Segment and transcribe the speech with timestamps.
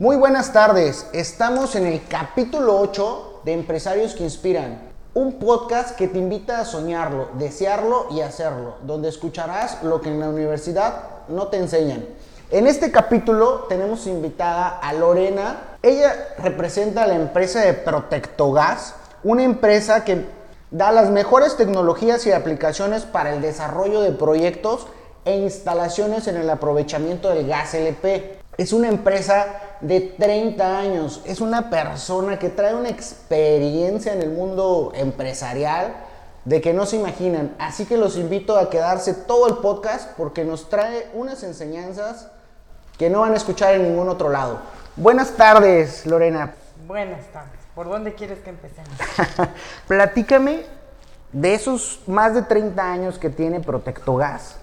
[0.00, 4.80] Muy buenas tardes, estamos en el capítulo 8 de Empresarios que Inspiran,
[5.14, 10.18] un podcast que te invita a soñarlo, desearlo y hacerlo, donde escucharás lo que en
[10.18, 10.96] la universidad
[11.28, 12.04] no te enseñan.
[12.50, 20.04] En este capítulo tenemos invitada a Lorena, ella representa la empresa de Protectogas, una empresa
[20.04, 20.24] que
[20.72, 24.88] da las mejores tecnologías y aplicaciones para el desarrollo de proyectos
[25.24, 28.40] e instalaciones en el aprovechamiento del gas LP.
[28.56, 29.46] Es una empresa
[29.84, 35.94] de 30 años, es una persona que trae una experiencia en el mundo empresarial
[36.46, 37.54] de que no se imaginan.
[37.58, 42.28] Así que los invito a quedarse todo el podcast porque nos trae unas enseñanzas
[42.96, 44.60] que no van a escuchar en ningún otro lado.
[44.96, 46.54] Buenas tardes, Lorena.
[46.86, 47.60] Buenas tardes.
[47.74, 48.98] ¿Por dónde quieres que empecemos?
[49.86, 50.64] Platícame
[51.30, 54.56] de esos más de 30 años que tiene Protectogas.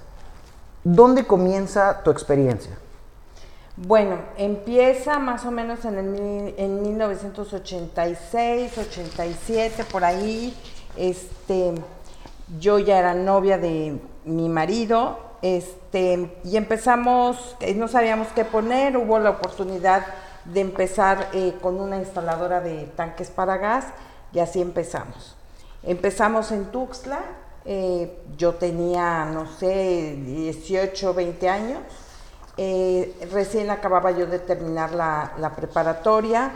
[0.83, 2.75] ¿Dónde comienza tu experiencia?
[3.77, 10.53] Bueno, empieza más o menos en, el, en 1986, 87, por ahí.
[10.97, 11.73] Este,
[12.59, 18.97] yo ya era novia de mi marido, este, y empezamos, eh, no sabíamos qué poner,
[18.97, 20.05] hubo la oportunidad
[20.45, 23.85] de empezar eh, con una instaladora de tanques para gas,
[24.33, 25.37] y así empezamos.
[25.83, 27.21] Empezamos en Tuxtla,
[27.65, 31.79] eh, yo tenía, no sé, 18, 20 años,
[32.63, 36.51] eh, recién acababa yo de terminar la, preparatoria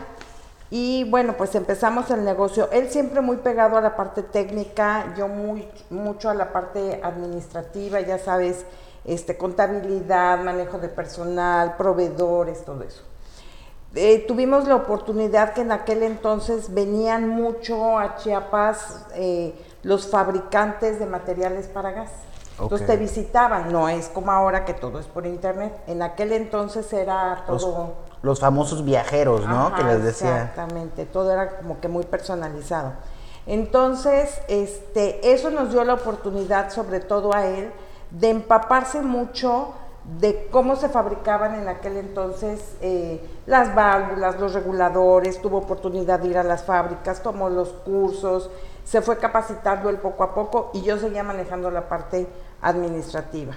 [0.70, 2.70] y bueno, pues empezamos el negocio.
[2.70, 8.00] Él siempre muy pegado a la parte técnica, yo muy mucho a la parte administrativa,
[8.02, 8.64] ya sabes,
[9.04, 13.02] este, contabilidad, manejo de personal, proveedores, todo eso.
[13.96, 21.00] Eh, tuvimos la oportunidad que en aquel entonces venían mucho a Chiapas eh, los fabricantes
[21.00, 22.10] de materiales para gas.
[22.58, 25.78] Entonces te visitaban, no es como ahora que todo es por internet.
[25.86, 28.06] En aquel entonces era todo...
[28.22, 29.74] Los, famosos viajeros, ¿no?
[29.74, 30.42] que les decía.
[30.42, 32.94] Exactamente, todo era como que muy personalizado.
[33.46, 37.70] Entonces, este, eso nos dio la oportunidad, sobre todo a él,
[38.10, 39.74] de empaparse mucho
[40.20, 46.28] de cómo se fabricaban en aquel entonces eh, las válvulas, los reguladores, tuvo oportunidad de
[46.28, 48.50] ir a las fábricas, tomó los cursos,
[48.84, 52.28] se fue capacitando él poco a poco y yo seguía manejando la parte
[52.62, 53.56] administrativa.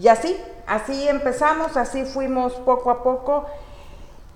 [0.00, 0.36] Y así,
[0.66, 3.46] así empezamos, así fuimos poco a poco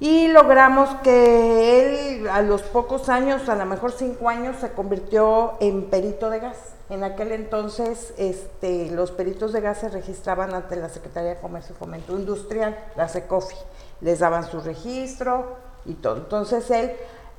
[0.00, 5.54] y logramos que él a los pocos años, a lo mejor cinco años, se convirtió
[5.60, 6.56] en perito de gas.
[6.90, 11.74] En aquel entonces este, los peritos de gas se registraban ante la Secretaría de Comercio
[11.74, 13.56] y Fomento Industrial, la SECOFI.
[14.00, 15.56] Les daban su registro
[15.86, 16.16] y todo.
[16.16, 16.92] Entonces él,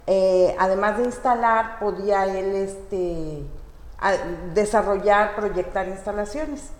[0.07, 3.43] eh, además de instalar, podía él este,
[4.53, 6.71] desarrollar, proyectar instalaciones.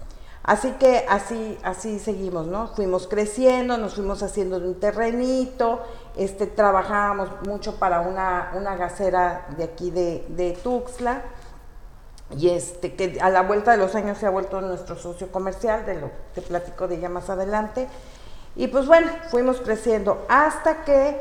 [0.44, 2.68] Así que así, así seguimos, ¿no?
[2.68, 5.82] Fuimos creciendo, nos fuimos haciendo de un terrenito,
[6.16, 11.24] este, trabajábamos mucho para una, una gasera de aquí de, de Tuxtla,
[12.38, 15.84] y este, que a la vuelta de los años se ha vuelto nuestro socio comercial,
[15.86, 17.88] de lo que platico de ella más adelante.
[18.56, 21.20] Y pues bueno, fuimos creciendo hasta que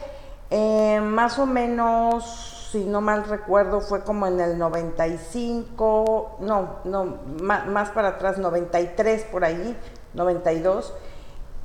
[0.50, 7.18] eh, más o menos si no mal recuerdo, fue como en el 95, no, no,
[7.40, 9.78] más, para atrás, 93 por ahí,
[10.14, 10.92] 92,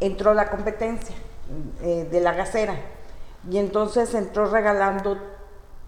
[0.02, 1.16] entró la competencia
[1.82, 2.76] eh, de la gasera.
[3.50, 5.18] Y entonces entró regalando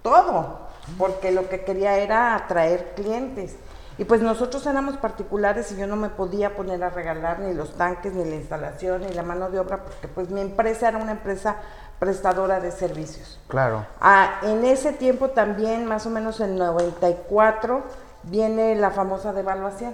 [0.02, 0.62] todo,
[0.98, 3.58] porque lo que quería era atraer clientes.
[4.00, 7.76] Y pues nosotros éramos particulares y yo no me podía poner a regalar ni los
[7.78, 11.12] tanques, ni la instalación, ni la mano de obra, porque pues mi empresa era una
[11.12, 11.58] empresa
[12.02, 13.38] prestadora de servicios.
[13.48, 13.86] Claro.
[14.00, 17.84] Ah, en ese tiempo también, más o menos en 94,
[18.24, 19.94] viene la famosa devaluación.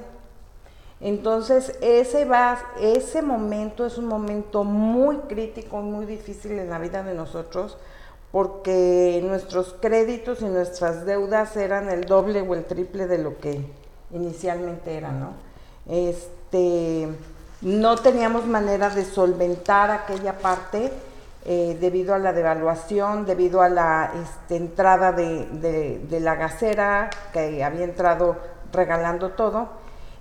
[1.02, 7.04] Entonces, ese, va, ese momento es un momento muy crítico, muy difícil en la vida
[7.04, 7.78] de nosotros,
[8.32, 13.70] porque nuestros créditos y nuestras deudas eran el doble o el triple de lo que
[14.12, 15.34] inicialmente eran, ¿no?
[15.90, 17.10] Este,
[17.60, 20.90] no teníamos manera de solventar aquella parte
[21.50, 27.86] eh, debido a la devaluación, debido a la este, entrada de, la gasera que había
[27.86, 28.36] entrado
[28.74, 29.70] regalando todo.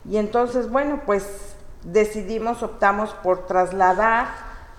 [0.09, 4.29] Y entonces, bueno, pues decidimos, optamos por trasladar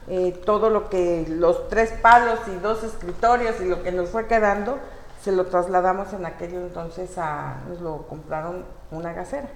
[0.08, 4.28] eh, todo lo que, los tres palos y dos escritorios y lo que nos fue
[4.28, 4.80] quedando,
[5.22, 9.50] se lo trasladamos en aquello entonces a, nos lo compraron una gasera.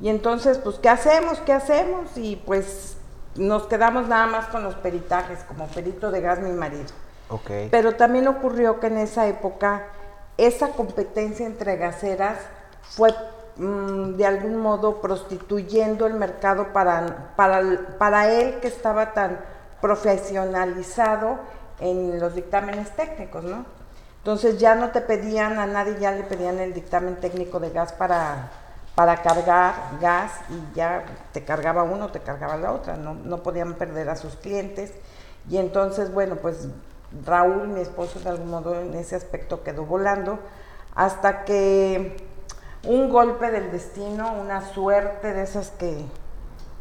[0.00, 1.40] Y entonces, pues, ¿qué hacemos?
[1.40, 2.16] ¿Qué hacemos?
[2.16, 2.98] Y pues
[3.36, 6.86] nos quedamos nada más con los peritajes, como perito de gas mi marido.
[7.28, 7.68] Okay.
[7.70, 9.86] Pero también ocurrió que en esa época
[10.36, 12.38] esa competencia entre gaseras
[12.82, 13.14] fue
[13.56, 17.62] mm, de algún modo prostituyendo el mercado para, para,
[17.98, 19.40] para él que estaba tan
[19.80, 21.38] profesionalizado
[21.80, 23.64] en los dictámenes técnicos, ¿no?
[24.18, 27.92] Entonces ya no te pedían, a nadie ya le pedían el dictamen técnico de gas
[27.92, 28.50] para,
[28.94, 33.74] para cargar gas y ya te cargaba uno, te cargaba la otra, no, no podían
[33.74, 34.92] perder a sus clientes.
[35.48, 36.68] Y entonces, bueno, pues
[37.24, 40.38] Raúl, mi esposo, de algún modo en ese aspecto quedó volando,
[40.94, 42.16] hasta que
[42.84, 46.04] un golpe del destino, una suerte de esas que,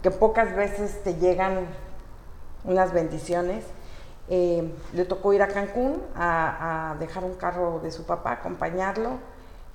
[0.02, 1.68] que pocas veces te llegan
[2.64, 3.64] unas bendiciones,
[4.30, 9.18] eh, le tocó ir a Cancún a, dejar un carro de su papá, acompañarlo.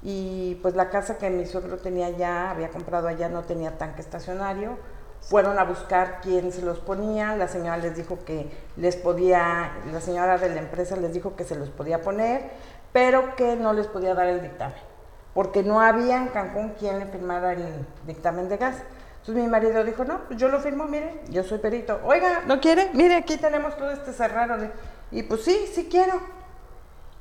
[0.02, 4.00] Y pues la casa que mi suegro tenía ya, había comprado allá, no tenía tanque
[4.00, 4.78] estacionario.
[5.20, 7.36] Fueron a buscar quién se los ponía.
[7.36, 11.44] La señora les dijo que les podía, la señora de la empresa les dijo que
[11.44, 12.50] se los podía poner,
[12.92, 14.78] pero que no les podía dar el dictamen.
[15.34, 18.76] Porque no había en Cancún quien le firmara el dictamen de gas.
[19.20, 22.00] Entonces mi marido dijo, no, pues yo lo firmo, mire, yo soy perito.
[22.04, 22.90] Oiga, ¿no quiere?
[22.94, 24.56] Mire, aquí tenemos todo este cerrado.
[25.10, 26.37] Y pues sí, sí quiero.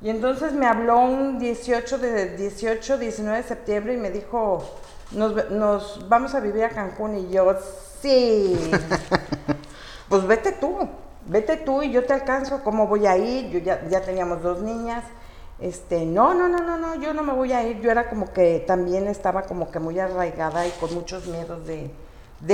[0.00, 4.64] Y entonces me habló un 18 de 18, 19 de septiembre y me dijo,
[5.12, 7.16] nos, nos vamos a vivir a Cancún.
[7.16, 7.56] Y yo,
[8.00, 8.56] sí.
[10.08, 10.88] pues vete tú,
[11.26, 12.62] vete tú y yo te alcanzo.
[12.62, 13.50] ¿Cómo voy a ir?
[13.50, 15.04] Yo ya, ya teníamos dos niñas
[15.60, 17.80] este, no, no, no, no, no, yo no me voy a ir.
[17.80, 21.90] Yo era como que también estaba como que muy arraigada y con muchos miedos de,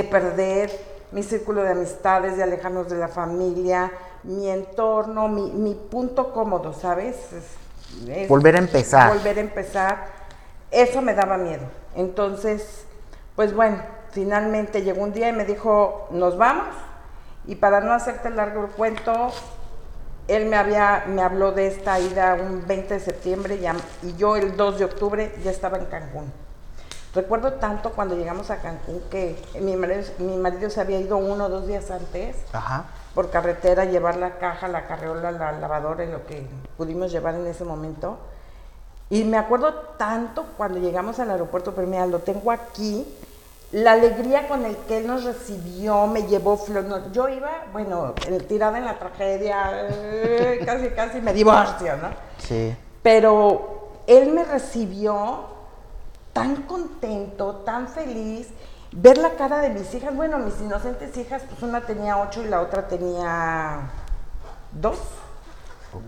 [0.04, 0.70] perder
[1.12, 3.92] mi círculo de amistades, de alejarnos de la familia,
[4.24, 7.16] mi entorno, mi, punto cómodo, ¿sabes?
[8.28, 9.12] volver a empezar.
[9.12, 10.06] Volver a empezar.
[10.70, 11.64] Eso me daba miedo.
[11.94, 12.84] Entonces,
[13.36, 13.78] pues bueno,
[14.10, 16.74] finalmente llegó un día y me dijo, nos vamos.
[17.46, 19.30] Y para no hacerte largo el cuento,
[20.28, 23.60] él me había me habló de esta ida un 20 de septiembre
[24.02, 26.32] y yo el 2 de octubre ya estaba en Cancún.
[27.14, 31.44] Recuerdo tanto cuando llegamos a Cancún que mi marido, mi marido se había ido uno
[31.44, 32.36] o dos días antes
[33.14, 36.46] por carretera llevar la caja, la carreola, la lavadora y lo que
[36.76, 38.18] pudimos llevar en ese momento.
[39.10, 43.06] Y me acuerdo tanto cuando llegamos al aeropuerto, pero mira, lo tengo aquí,
[43.72, 47.12] la alegría con el que él nos recibió, me llevó flor.
[47.12, 48.14] yo iba, bueno,
[48.48, 52.08] tirada en la tragedia, eh, casi, casi me divorcio, ¿no?
[52.38, 52.74] Sí.
[53.02, 55.44] Pero él me recibió
[56.32, 58.48] tan contento, tan feliz.
[58.96, 62.48] Ver la cara de mis hijas, bueno, mis inocentes hijas, pues una tenía ocho y
[62.48, 63.80] la otra tenía
[64.72, 64.98] dos.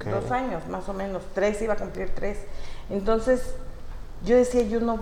[0.05, 1.23] Dos años, más o menos.
[1.35, 2.39] Tres, iba a cumplir tres.
[2.91, 3.55] Entonces,
[4.25, 5.01] yo decía, yo no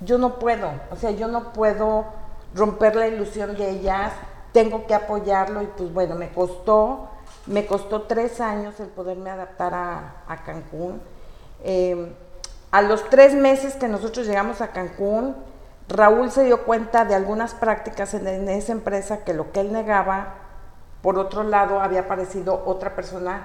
[0.00, 2.06] yo no puedo, o sea, yo no puedo
[2.54, 4.12] romper la ilusión de ellas,
[4.52, 7.08] tengo que apoyarlo y pues bueno, me costó,
[7.46, 11.00] me costó tres años el poderme adaptar a, Cancún.
[11.62, 12.12] Em,
[12.70, 15.36] a los tres meses que nosotros llegamos a Cancún,
[15.88, 19.72] Raúl se dio cuenta de algunas prácticas en, en esa empresa que lo que él
[19.72, 20.34] negaba,
[21.02, 23.44] por otro lado, había aparecido otra persona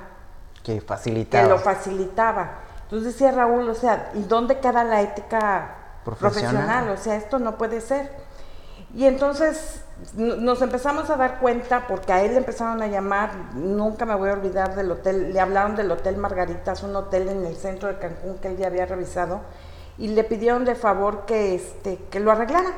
[0.64, 1.44] que facilitaba.
[1.44, 2.52] Que lo facilitaba.
[2.84, 6.90] Entonces decía Raúl, o sea, ¿y dónde queda la ética profesional.
[6.90, 8.10] o sea, esto no puede ser.
[8.96, 9.84] Y entonces
[10.16, 14.30] nos empezamos a dar cuenta, porque a él le empezaron a llamar, nunca me voy
[14.30, 18.00] a olvidar del hotel, le hablaron del Hotel Margaritas, un hotel en el centro de
[18.00, 19.42] Cancún que él ya había revisado,
[20.00, 22.72] y le pidieron de favor que, este, que lo arreglara.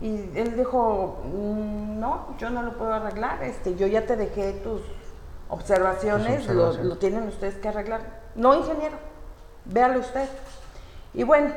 [0.00, 4.52] Y él dijo, mm, no, yo no lo puedo arreglar, este, yo ya te dejé
[4.52, 4.80] tus
[5.48, 8.00] observaciones, Lo, lo tienen ustedes que arreglar.
[8.34, 8.96] No, ingeniero,
[9.64, 10.28] véalo usted.
[11.12, 11.50] Y bueno,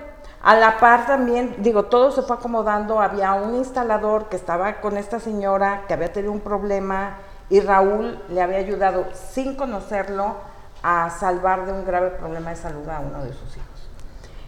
[0.43, 4.97] a la par también, digo, todo se fue acomodando, había un instalador que estaba con
[4.97, 7.17] esta señora que había tenido un problema
[7.49, 10.35] y Raúl le había ayudado sin conocerlo
[10.83, 13.66] a salvar de un grave problema de salud a uno de sus hijos.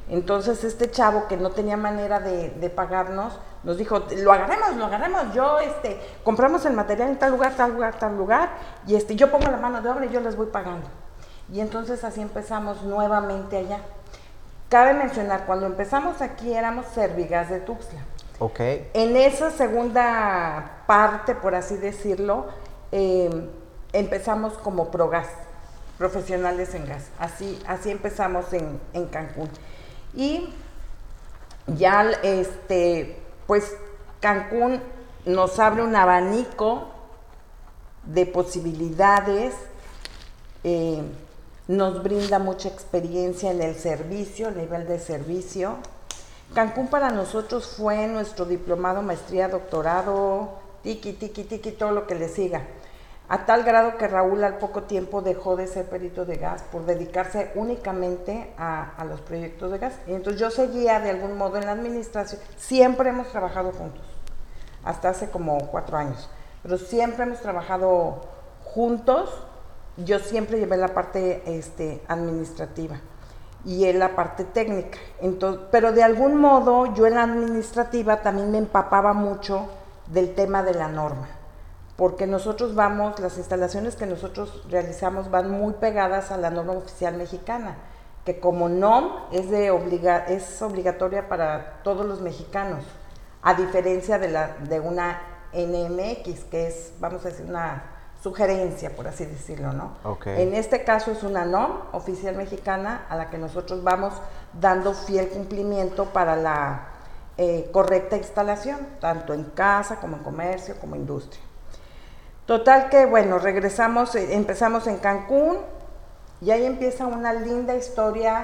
[0.09, 5.33] Entonces este chavo que no tenía manera de, pagarnos, nos dijo, lo agarremos, lo agarremos,
[5.33, 8.49] yo este, compramos el material en tal lugar, tal lugar, tal lugar,
[8.87, 10.87] y este, yo pongo la mano de obra y yo les voy pagando.
[11.53, 13.79] Y entonces así empezamos nuevamente allá.
[14.67, 17.99] Cabe mencionar, cuando empezamos aquí éramos Servigas de Tuxtla.
[18.39, 18.59] Ok.
[18.93, 22.47] En esa segunda parte, por así decirlo,
[22.91, 23.49] em,
[23.93, 25.27] empezamos como Progas,
[25.97, 27.09] profesionales en gas.
[27.19, 29.49] Así, así empezamos en, en Cancún.
[30.15, 30.49] Y
[31.67, 33.75] ya, este, pues
[34.19, 34.81] Cancún
[35.25, 36.87] nos abre un abanico
[38.03, 39.53] de posibilidades.
[40.63, 41.01] Eh,
[41.67, 45.77] nos brinda mucha experiencia en el servicio, el nivel de servicio.
[46.55, 50.49] Cancún para nosotros fue nuestro diplomado, maestría, doctorado,
[50.81, 52.65] tiki, tiki, tiki, todo lo que le siga.
[53.29, 56.86] A tal grado que Raúl al poco tiempo dejó de ser perito de gas por
[56.86, 59.93] dedicarse únicamente a, los proyectos de gas.
[60.07, 62.41] Y entonces yo seguía de algún modo en la administración.
[62.57, 64.03] Siempre hemos trabajado juntos,
[64.83, 66.29] hasta hace como cuatro años.
[66.63, 68.21] Pero siempre hemos trabajado
[68.63, 69.45] juntos
[70.05, 73.00] yo siempre llevé la parte este, administrativa
[73.65, 74.98] y él la parte técnica.
[75.21, 79.67] Entonces, pero de algún modo yo en la administrativa también me empapaba mucho
[80.07, 81.27] del tema de la norma,
[82.00, 87.18] porque nosotros vamos, las instalaciones que nosotros realizamos van muy pegadas a la norma oficial
[87.18, 87.75] mexicana,
[88.24, 92.86] que como NOM es, de obliga, es obligatoria para todos los mexicanos,
[93.41, 95.20] a diferencia de, la, de una
[95.51, 97.84] NMX, que es, vamos a decir, una
[98.24, 99.98] sugerencia, por así decirlo, ¿no?
[100.25, 104.13] En este caso es una NOM oficial mexicana a la que nosotros vamos
[104.53, 106.91] dando fiel cumplimiento para la
[107.38, 111.49] eh, correcta instalación, tanto en casa como en comercio, como industria.
[112.50, 115.58] Total que, bueno, regresamos, eh, empezamos en Cancún
[116.41, 118.44] y ahí empieza una linda historia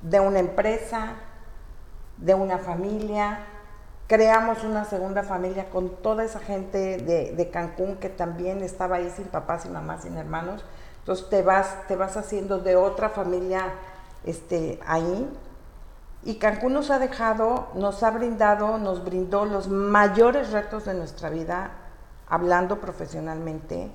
[0.00, 1.14] de una empresa,
[2.18, 3.40] de una familia,
[4.06, 9.24] creamos una segunda familia con toda esa gente de, Cancún que también estaba ahí sin
[9.24, 10.64] papás, sin mamás, sin hermanos.
[11.00, 13.72] Entonces te vas, te vas haciendo de otra familia
[14.22, 15.28] este, ahí.
[16.22, 21.28] Y Cancún nos ha dejado, nos ha brindado, nos brindó los mayores retos de nuestra
[21.28, 21.72] vida,
[22.30, 23.90] hablando profesionalmente.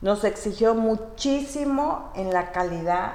[0.00, 3.12] Nos exigió muchísimo en la calidad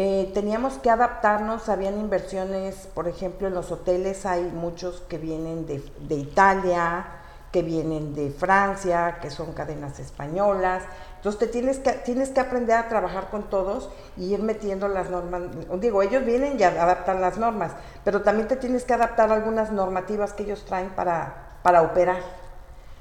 [0.00, 5.66] eh, teníamos que adaptarnos, habían inversiones, por ejemplo, en los hoteles hay muchos que vienen
[5.66, 7.04] de, Italia,
[7.50, 10.84] que vienen de Francia, que son cadenas españolas.
[11.16, 15.10] Entonces te tienes que, tienes que aprender a trabajar con todos y ir metiendo las
[15.10, 15.42] normas.
[15.80, 17.72] Digo, ellos vienen y adaptan las normas,
[18.04, 22.22] pero también te tienes que adaptar algunas normativas que ellos traen para, para operar.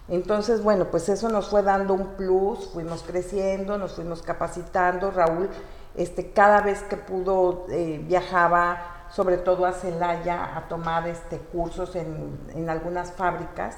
[0.10, 5.12] Entonces, bueno, pues eso nos fue dando un plus, fuimos creciendo, nos fuimos capacitando.
[5.12, 5.50] Raúl
[5.98, 11.96] este, cada vez que pudo eh, viajaba, sobre todo a Celaya, a tomar este, cursos
[11.96, 13.78] en, algunas fábricas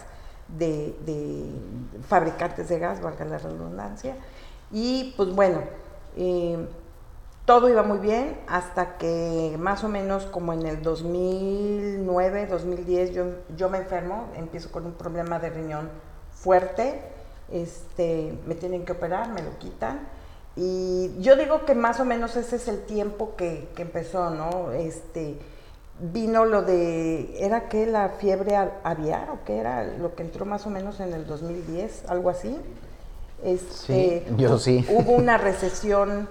[0.49, 0.95] de,
[2.07, 4.15] fabricantes de gas, valga la redundancia.
[4.71, 5.61] Y pues bueno,
[6.17, 6.67] eh,
[7.45, 13.25] todo iba muy bien hasta que más o menos como en el 2009, 2010 yo,
[13.55, 15.89] yo me enfermo, empiezo con un problema de riñón
[16.41, 17.01] fuerte,
[17.51, 20.07] este, me tienen que operar, me lo quitan
[20.55, 24.73] y yo digo que más o menos ese es el tiempo que, empezó, ¿no?
[24.73, 25.37] Este,
[25.99, 27.85] vino lo de, ¿era qué?
[27.85, 32.03] La fiebre aviar o qué era lo que entró más o menos en el 2010,
[32.09, 32.59] algo así.
[33.41, 34.85] Este, sí, yo sí.
[34.89, 36.27] Hubo una recesión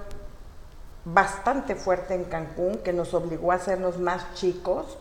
[1.07, 4.99] bastante fuerte en Cancún que nos obligó a hacernos más chicos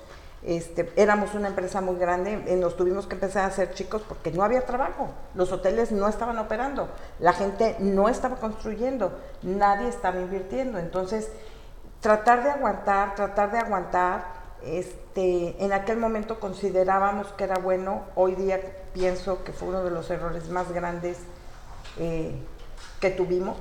[0.48, 4.32] este, éramos una empresa muy grande, y nos tuvimos que empezar a hacer chicos porque
[4.32, 6.88] no había trabajo, los hoteles no estaban operando,
[7.20, 9.12] la gente no estaba construyendo,
[9.44, 10.80] nadie estaba invirtiendo.
[10.80, 11.30] Entonces,
[12.00, 18.36] tratar de aguantar, tratar de aguantar, este, en aquel momento considerábamos que era bueno, hoy
[18.36, 18.60] día
[18.94, 21.18] pienso que fue uno de los errores más grandes
[22.00, 22.36] eh,
[23.00, 23.58] que tuvimos.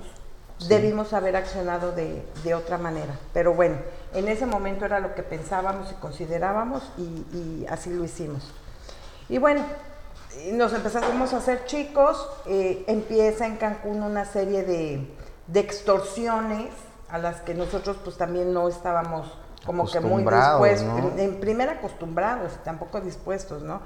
[0.69, 3.19] Debimos haber accionado de, otra manera.
[3.35, 3.77] Pero bueno,
[4.17, 8.51] en ese momento era lo que pensábamos y considerábamos y, así lo hicimos.
[9.29, 9.63] Y bueno,
[10.53, 15.15] nos empezamos a hacer chicos, eh, empieza en Cancún una serie de,
[15.55, 16.71] extorsiones
[17.09, 21.73] a las que nosotros pues también no estábamos como que muy dispuestos, en, en primera
[21.73, 23.81] acostumbrados y tampoco dispuestos, ¿no?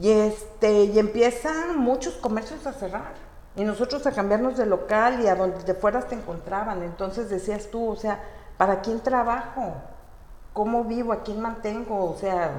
[0.00, 3.12] Y, este, y empiezan muchos comercios a cerrar
[3.56, 6.82] y nosotros a cambiarnos de local y a donde te fueras te encontraban.
[6.82, 8.20] Entonces decías tú, o sea,
[8.56, 9.74] ¿para quién trabajo?
[10.52, 11.12] ¿Cómo vivo?
[11.12, 12.10] ¿A quién mantengo?
[12.10, 12.50] O sea,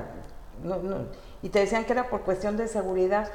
[1.41, 3.29] y te decían que era por cuestión de seguridad.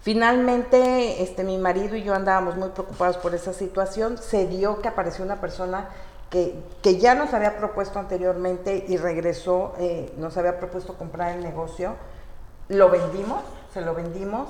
[0.00, 4.18] Finalmente, este, mi marido y yo andábamos muy preocupados por esa situación.
[4.18, 5.88] Se dio que apareció una persona
[6.30, 11.42] que, que ya nos había propuesto anteriormente y regresó, eh, nos había propuesto comprar el
[11.42, 11.94] negocio.
[12.68, 13.42] Lo vendimos,
[13.72, 14.48] se lo vendimos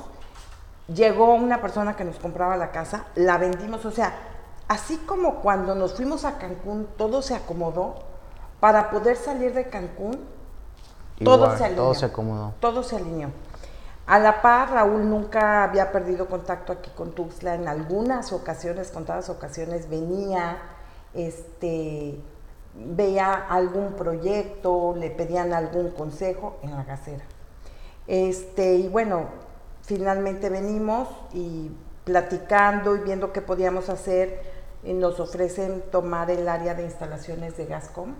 [0.95, 4.15] llegó una persona que nos compraba la casa, la vendimos, o sea,
[4.69, 7.97] así como cuando nos fuimos a Cancún, todo se acomodó,
[8.61, 10.19] para poder salir de Cancún,
[11.23, 11.85] todo se alineó.
[11.85, 12.55] Todo se acomodó.
[12.61, 13.31] Todo se alineó.
[14.07, 17.55] A la par, Raúl nunca había perdido contacto aquí con Tuxtla.
[17.55, 20.59] En algunas ocasiones, contadas ocasiones, venía,
[21.13, 22.21] este,
[22.75, 27.25] veía algún proyecto, le pedían algún consejo en la casera.
[28.07, 29.27] Este, y bueno,
[29.83, 31.73] finalmente venimos y
[32.05, 34.56] platicando y viendo qué podíamos hacer,
[34.93, 38.15] nos ofrecen tomar el área de instalaciones de Gascom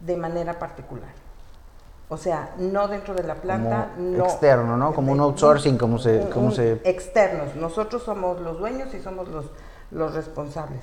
[0.00, 1.10] de manera particular.
[2.08, 4.24] O sea, no dentro de la planta, no.
[4.24, 4.92] Externo, ¿no?
[4.92, 6.80] Como un outsourcing, como se, como se.
[6.84, 7.54] Externos.
[7.54, 9.46] Nosotros somos los dueños y somos los,
[9.92, 10.80] los responsables.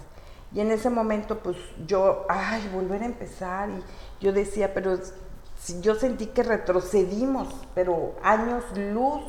[0.53, 3.69] Y en ese momento, pues yo, ay, volver a empezar.
[3.69, 4.97] Y yo decía, pero
[5.81, 9.23] yo sentí que retrocedimos, pero años luz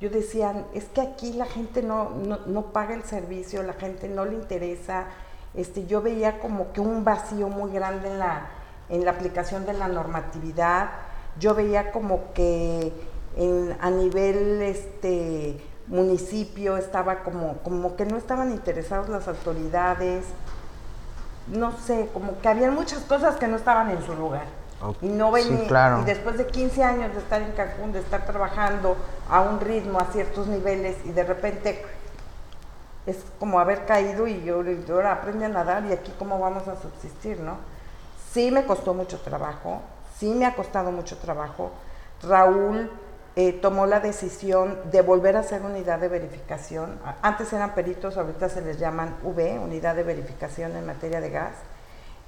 [0.00, 4.24] yo decía, es que aquí la gente no, no, paga el servicio, la gente no
[4.24, 5.06] le interesa.
[5.54, 8.48] Este, yo veía como que un vacío muy grande en la,
[8.88, 10.90] en la aplicación de la normatividad.
[11.38, 12.92] Yo veía como que
[13.80, 20.24] a nivel este, municipio estaba como, como que no estaban interesados las autoridades.
[21.48, 24.46] No sé, como que había muchas cosas que no estaban en su lugar.
[25.00, 28.96] Y no venía, y después de 15 años de estar en Cancún, de estar trabajando
[29.30, 31.82] a un ritmo, a ciertos niveles, y de repente
[33.06, 36.80] es como haber caído y yo, ahora aprende a nadar y aquí cómo vamos a
[36.80, 37.58] subsistir, ¿no?
[38.32, 39.82] Sí me costó mucho trabajo,
[40.18, 41.70] sí me ha costado mucho trabajo.
[42.22, 42.90] Raúl
[43.36, 46.98] eh, tomó la decisión de volver a hacer unidad de verificación.
[47.22, 51.52] Antes eran peritos, ahorita se les llaman V, unidad de verificación en materia de gas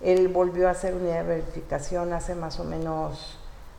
[0.00, 3.38] él volvió a hacer unidad de verificación hace más o menos,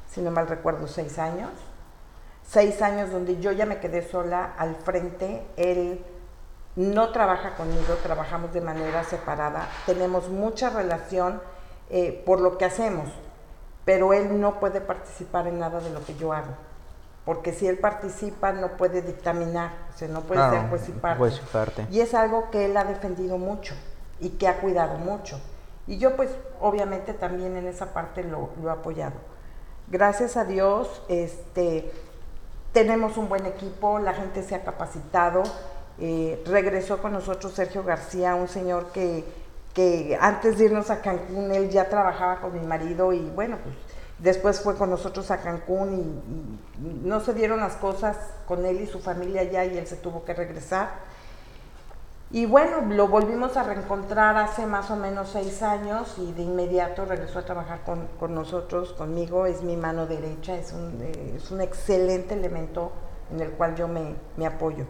[0.09, 1.51] si no mal recuerdo, seis años.
[2.43, 5.45] Seis años donde yo ya me quedé sola al frente.
[5.57, 6.03] Él
[6.77, 9.67] no trabaja conmigo, trabajamos de manera separada.
[9.87, 11.41] Tenemos mucha relación
[11.89, 13.09] eh, por lo que hacemos,
[13.83, 16.53] pero él no puede participar en nada de lo que yo hago.
[17.25, 22.01] Porque si él participa, no puede dictaminar, o sea, no puede ser juez y Y
[22.01, 23.73] es algo que él ha defendido mucho
[24.19, 25.41] y que ha cuidado mucho.
[25.87, 26.29] Y yo pues
[26.61, 29.15] obviamente también en esa parte lo, he apoyado.
[29.87, 31.91] Gracias a Dios este,
[32.71, 35.41] tenemos un buen equipo, la gente se ha capacitado.
[35.99, 39.23] Eh, regresó con nosotros Sergio García, un señor que,
[39.73, 43.75] que antes de irnos a Cancún, él ya trabajaba con mi marido y bueno, pues
[44.19, 48.87] después fue con nosotros a Cancún y, no se dieron las cosas con él y
[48.87, 50.89] su familia allá y él se tuvo que regresar.
[52.29, 57.05] Y bueno, lo volvimos a reencontrar hace más o menos seis años y de inmediato
[57.05, 61.61] regresó a trabajar con, nosotros, conmigo, es mi mano derecha, es un, eh, es un
[61.61, 62.91] excelente elemento
[63.31, 64.85] en el cual yo me, apoyo.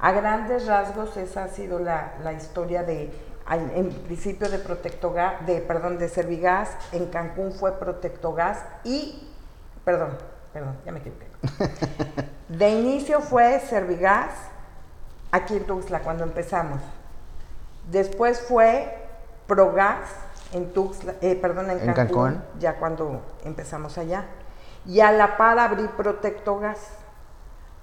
[0.00, 3.12] A grandes rasgos esa ha sido la, historia de,
[3.50, 9.28] en principio de Protectogas, de, perdón, de Servigas, en Cancún fue Protectogas y,
[9.84, 10.16] perdón,
[10.52, 11.26] perdón, ya me equivoqué.
[12.48, 14.30] De inicio fue Servigas,
[15.30, 16.80] aquí en Tuxtla cuando empezamos.
[17.90, 19.06] Después fue
[19.46, 20.08] Progas
[20.52, 24.24] en Tuxtla, eh, perdón, en, Cancún, ya cuando empezamos allá.
[24.86, 26.78] Y a la par abrí Protectogas.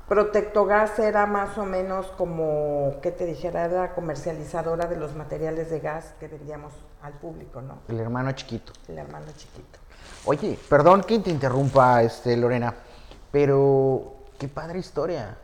[0.07, 3.65] Protectogas era más o menos como, ¿qué te dijera?
[3.65, 7.79] Era la comercializadora de los materiales de gas que vendíamos al público, ¿no?
[7.89, 8.71] El hermano chiquito.
[8.87, 9.79] El hermano chiquito.
[10.23, 12.73] Oye, perdón que te interrumpa, este, Lorena,
[13.31, 15.37] pero qué padre historia.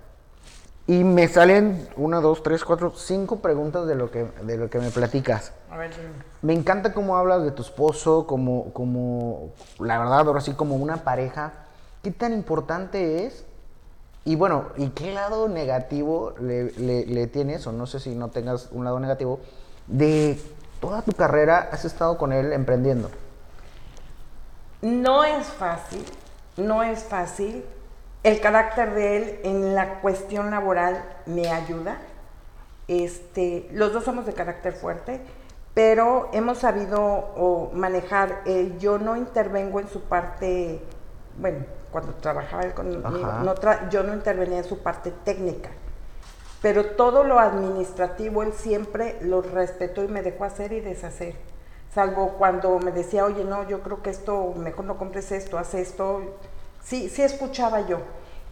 [0.88, 4.80] Y me salen una, dos, tres, cuatro, cinco preguntas de lo que, de lo que
[4.80, 5.52] me platicas.
[5.72, 5.92] A ver,
[6.42, 11.04] Me encanta cómo hablas de tu esposo, como, como, la verdad, ahora sí, como una
[11.04, 11.52] pareja.
[12.02, 13.46] ¿Qué tan importante es?
[14.26, 18.70] Y bueno, ¿y qué lado negativo le, le tienes, o no sé si no tengas
[18.72, 19.40] un lado negativo,
[19.88, 20.40] de
[20.80, 23.10] toda tu carrera has estado con él emprendiendo?
[24.82, 26.04] No es fácil,
[26.58, 27.64] no es fácil
[28.24, 31.98] el carácter de él en la cuestión laboral me ayuda.
[32.88, 35.22] Este, los dos somos de carácter fuerte,
[35.74, 38.42] pero hemos sabido manejar.
[38.46, 40.82] Eh, yo no intervengo en su parte,
[41.38, 43.10] bueno, cuando trabajaba él conmigo,
[43.90, 45.70] yo no intervenía en su parte técnica,
[46.62, 51.36] pero todo lo administrativo él siempre lo respetó y me dejó hacer y deshacer.
[51.94, 55.76] Salvo cuando me decía, oye, no, yo creo que esto, mejor no compres esto, haz
[55.76, 56.24] esto
[56.84, 58.00] sí, sí escuchaba yo.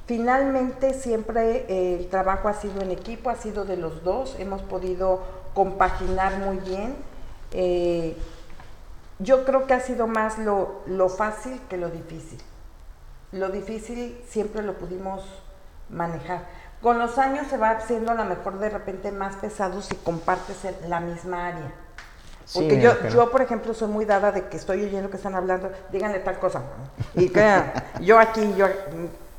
[0.07, 4.61] Finalmente siempre eh, el trabajo ha sido en equipo, ha sido de los dos, hemos
[4.61, 5.21] podido
[5.53, 6.95] compaginar muy bien.
[7.51, 8.15] Eh,
[9.19, 12.39] yo creo que ha sido más lo, lo, fácil que lo difícil.
[13.31, 15.23] Lo difícil siempre lo pudimos
[15.89, 16.45] manejar.
[16.81, 20.57] Con los años se va haciendo a lo mejor de repente más pesado si compartes
[20.87, 21.71] la misma área.
[22.53, 25.71] Porque yo, yo, por ejemplo, soy muy dada de que estoy oyendo que están hablando,
[25.91, 26.63] díganle tal cosa.
[27.15, 27.61] Y que
[28.01, 28.67] yo aquí, yo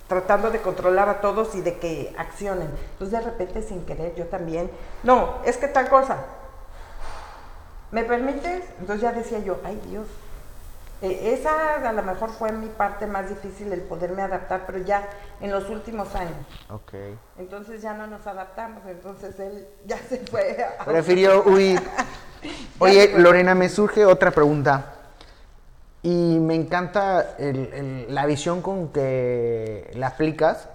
[0.09, 2.69] tratando de controlar a todos y de que accionen.
[2.93, 4.71] Entonces, de repente, sin querer, yo también,
[5.03, 6.19] no, es que tal cosa.
[7.91, 8.65] ¿Me permites?
[8.81, 10.07] Entonces ya decía yo, ay Dios.
[11.03, 15.09] E, esa a lo mejor fue mi parte más difícil, el poderme adaptar, pero ya
[15.41, 16.47] en los últimos años.
[16.71, 16.95] Ok.
[17.39, 20.65] Entonces ya no nos adaptamos, entonces él ya se fue.
[20.85, 21.83] Prefirió huir.
[22.79, 24.95] Oye, Lorena, me surge otra pregunta.
[26.05, 30.69] Y me encanta la visión con que la aplicas,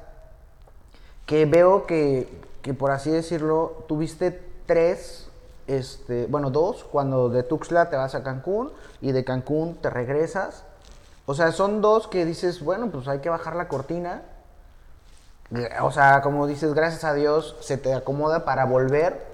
[1.26, 2.30] que veo que,
[2.78, 5.27] por así decirlo, tuviste tres,
[5.68, 10.64] este, bueno, dos, cuando de Tuxtla te vas a Cancún y de Cancún te regresas.
[11.26, 14.24] O sea, son dos que dices, bueno, pues hay que bajar la cortina.
[15.82, 19.26] o sea, como dices, gracias a Dios se te acomoda para volver,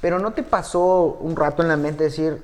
[0.00, 2.42] pero ¿no te pasó un rato en la mente decir,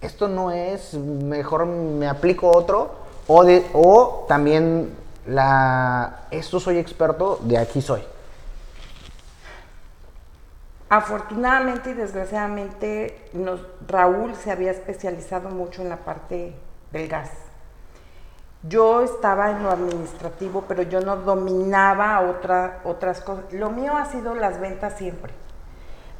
[0.00, 2.90] esto no es, mejor me aplico otro?
[3.26, 4.94] O, de, o también
[5.26, 8.02] la, esto soy experto, de aquí soy.
[10.88, 16.54] Afortunadamente y desgraciadamente, nos, Raúl se había especializado mucho en la parte
[16.92, 17.30] del gas.
[18.62, 23.52] Yo estaba en lo administrativo, pero yo no dominaba otra, otras cosas.
[23.52, 25.32] Lo mío ha sido las ventas siempre.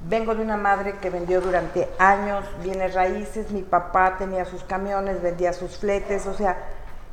[0.01, 5.23] Vengo de una madre que vendió durante años bienes raíces, mi papá tenía sus camiones,
[5.23, 6.59] vendía sus fletes, o sea,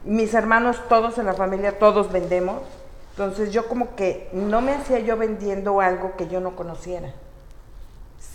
[0.03, 2.61] mis hermanos todos en la familia, todos vendemos.
[3.11, 7.13] Entonces yo como que no me hacía yo vendiendo algo que yo no conociera.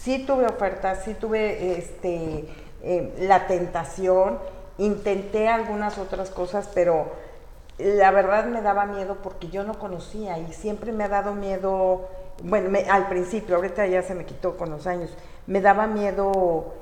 [0.08, 2.48] Sí tuve ofertas, sí tuve este,
[2.82, 4.38] eh, la tentación,
[4.78, 7.12] intenté algunas otras cosas, pero
[7.76, 12.08] la verdad me daba miedo porque yo no conocía y siempre me ha dado miedo,
[12.42, 15.10] bueno, al principio, ahorita ya se me quitó con los años,
[15.46, 16.72] me daba miedo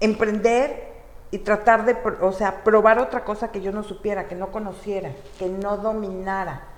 [0.00, 0.96] emprender
[1.30, 5.12] y tratar de, o sea, probar otra cosa que yo no supiera, que no conociera,
[5.38, 6.68] que no dominara.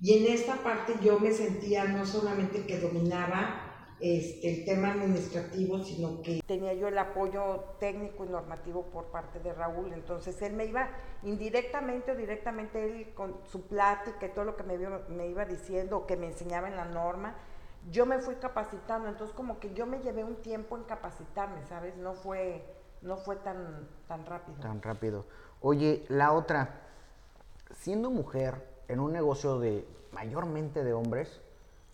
[0.00, 3.65] Y en esta parte yo me sentía no solamente que dominaba
[3.98, 9.40] este, el tema administrativo, sino que tenía yo el apoyo técnico y normativo por parte
[9.40, 9.92] de Raúl.
[9.94, 10.90] Entonces él me iba
[11.22, 14.76] indirectamente o directamente, él con su plática y todo lo que me,
[15.08, 17.36] me iba diciendo, que me enseñaba en la norma,
[17.90, 19.08] yo me fui capacitando.
[19.08, 21.96] Entonces como que yo me llevé un tiempo en capacitarme, ¿sabes?
[21.96, 22.64] No fue,
[23.00, 24.58] no fue tan, tan rápido.
[24.60, 25.24] Tan rápido.
[25.62, 26.82] Oye, la otra,
[27.72, 31.40] siendo mujer en un negocio de mayormente de hombres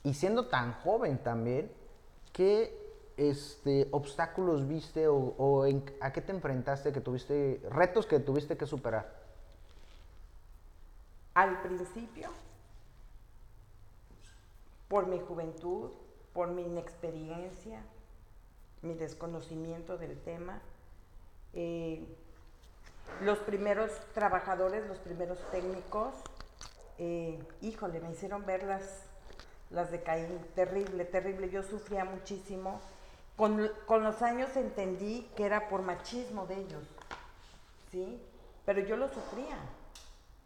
[0.03, 1.71] y siendo tan joven también,
[2.33, 2.79] ¿qué
[3.17, 5.65] este, obstáculos viste o,
[6.01, 9.23] a qué te enfrentaste que tuviste, retos que tuviste que superar?
[11.35, 12.31] Al principio,
[14.89, 15.91] por mi juventud,
[16.33, 17.83] por mi inexperiencia,
[18.83, 20.61] mi desconocimiento del tema,
[21.55, 22.05] eh,
[23.23, 26.15] los primeros trabajadores, los primeros técnicos,
[26.99, 29.12] eh, híjole, me hicieron ver las
[29.73, 32.81] las de Caín, terrible, terrible, yo sufría muchísimo.
[33.37, 36.85] Con, los años entendí que era por machismo de ellos,
[37.91, 38.23] ¿sí?
[38.65, 39.57] Pero yo lo sufría,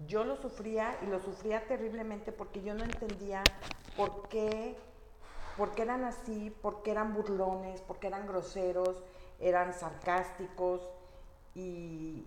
[0.06, 3.42] yo lo sufría y lo sufría terriblemente porque yo no entendía
[3.96, 4.76] por qué,
[5.56, 9.02] por qué eran así, por qué eran burlones, por qué eran groseros,
[9.40, 10.88] eran sarcásticos
[11.54, 12.24] y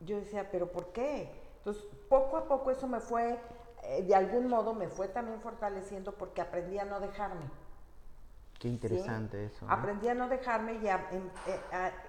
[0.00, 1.30] yo decía, pero ¿por qué?
[1.58, 3.38] Entonces, poco a poco eso me fue
[3.82, 7.44] eh, de algún modo me fue también fortaleciendo porque aprendí a no dejarme.
[8.58, 9.66] Qué interesante eso.
[9.68, 11.00] Aprendí a no dejarme y eh,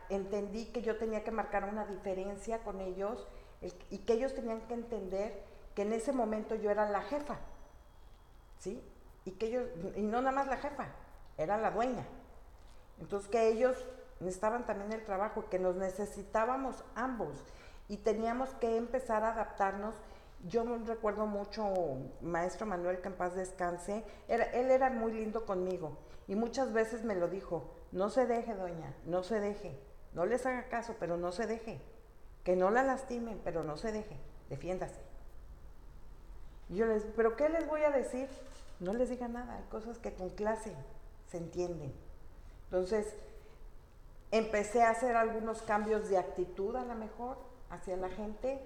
[0.09, 3.27] entendí que yo tenía que marcar una diferencia con ellos
[3.89, 7.39] y que ellos tenían que entender que en ese momento yo era la jefa.
[8.59, 8.83] ¿Sí?
[9.25, 10.89] Y que ellos, y no nada más la jefa,
[11.38, 12.05] era la dueña.
[12.99, 13.83] Entonces que ellos
[14.19, 17.43] necesitaban también el trabajo, que nos necesitábamos ambos
[17.88, 19.95] y teníamos que empezar a adaptarnos
[20.43, 21.73] yo recuerdo mucho,
[22.21, 27.15] maestro Manuel, que en paz descanse, él era muy lindo conmigo y muchas veces me
[27.15, 29.79] lo dijo, no se deje, doña, no se deje,
[30.13, 31.82] no les haga caso, pero no se deje,
[32.43, 34.17] que no la lastimen, pero no se deje,
[34.49, 35.01] defiéndase.
[36.69, 38.27] Yo les, pero ¿qué les voy a decir?
[38.79, 40.73] No les diga nada, hay cosas que con clase
[41.29, 41.93] se entienden.
[42.65, 43.15] Entonces,
[44.32, 47.38] empecé a hacer algunos cambios de actitud a lo mejor
[47.69, 48.60] hacia la gente,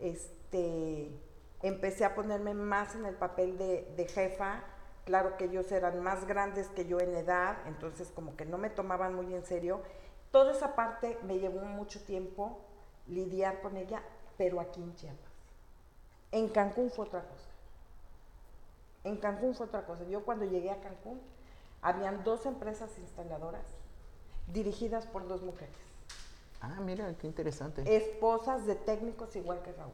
[0.00, 0.41] este,
[1.62, 4.64] empecé a ponerme más en el papel de, jefa.
[5.04, 8.70] Claro que ellos eran más grandes que yo en edad, entonces como que no me
[8.70, 9.82] tomaban muy en serio.
[10.30, 12.60] Toda esa parte me llevó mucho tiempo
[13.08, 14.02] lidiar con ella,
[14.36, 15.32] pero aquí en Chiapas.
[16.30, 17.48] En Cancún fue otra cosa.
[19.04, 20.04] En Cancún fue otra cosa.
[20.04, 21.20] Yo cuando llegué a Cancún,
[21.82, 23.64] habían dos empresas instaladoras
[24.52, 25.74] dirigidas por dos mujeres.
[26.60, 27.82] Ah, mira, qué interesante.
[27.96, 29.92] Esposas de técnicos igual que Raúl.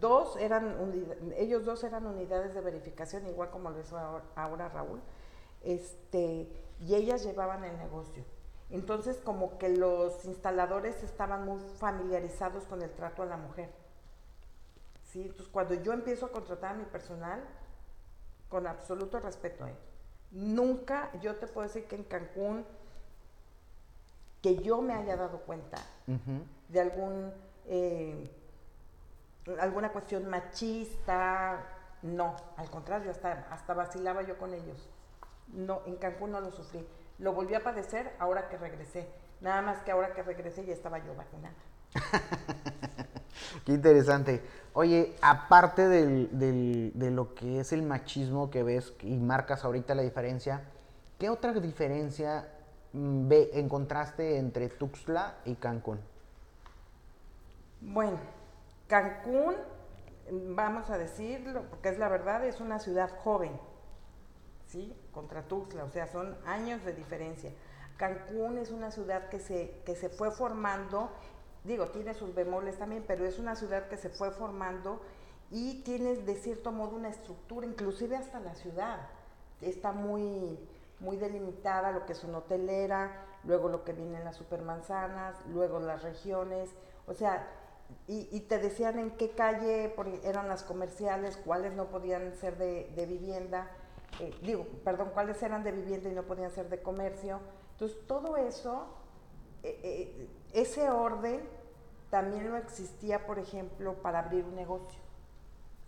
[0.00, 0.76] Dos eran,
[1.36, 3.98] ellos dos eran unidades de verificación, igual como lo hizo
[4.36, 5.00] ahora, Raúl,
[5.62, 6.48] este,
[6.80, 8.24] y ellas llevaban el negocio.
[8.70, 13.70] Entonces, como que los instaladores estaban muy familiarizados con el trato a la mujer.
[15.10, 15.22] ¿sí?
[15.22, 17.44] Entonces, cuando yo empiezo a contratar a mi personal,
[18.48, 19.74] con absoluto respeto, ¿eh?
[20.30, 22.64] nunca yo te puedo decir que en Cancún
[24.42, 25.78] que yo me haya dado cuenta
[26.68, 27.32] de algún
[27.66, 28.30] eh,
[29.60, 31.64] alguna cuestión machista,
[32.02, 34.88] no, al contrario, hasta, hasta vacilaba yo con ellos.
[35.48, 36.86] No, en Cancún no lo sufrí.
[37.18, 39.08] Lo volví a padecer ahora que regresé.
[39.40, 41.54] Nada más que ahora que regresé ya estaba yo vacunada.
[43.64, 44.42] Qué interesante.
[44.72, 50.62] Oye, aparte de lo que es el machismo que ves y marcas ahorita la diferencia,
[51.18, 52.48] ¿qué otra diferencia
[52.92, 56.00] mm, ve, encontraste entre Tuxtla y Cancún?
[57.80, 58.18] Bueno,
[58.92, 59.54] Cancún,
[60.30, 63.58] vamos a decirlo, porque es la verdad, es una ciudad joven,
[64.66, 64.94] ¿sí?
[65.12, 67.54] Contra Tuxtla, o sea, son años de diferencia.
[67.96, 71.10] Cancún es una ciudad que se, que se fue formando,
[71.64, 75.00] digo, tiene sus bemoles también, pero es una ciudad que se fue formando
[75.50, 79.08] y tiene de cierto modo una estructura, inclusive hasta la ciudad.
[79.62, 80.58] Está muy,
[81.00, 85.80] muy delimitada lo que es una hotelera, luego lo que viene en las supermanzanas, luego
[85.80, 86.68] las regiones,
[87.06, 87.48] o sea,
[88.08, 93.70] y, te decían en qué calle eran las comerciales, cuáles no podían ser de, vivienda,
[94.20, 97.40] eh, digo, perdón, cuáles eran de vivienda y no podían ser de comercio.
[97.72, 98.86] Entonces, todo eso,
[99.62, 101.48] eh, eh, ese orden
[102.10, 105.00] también no existía, por ejemplo, para abrir un negocio,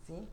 [0.07, 0.27] ¿sí?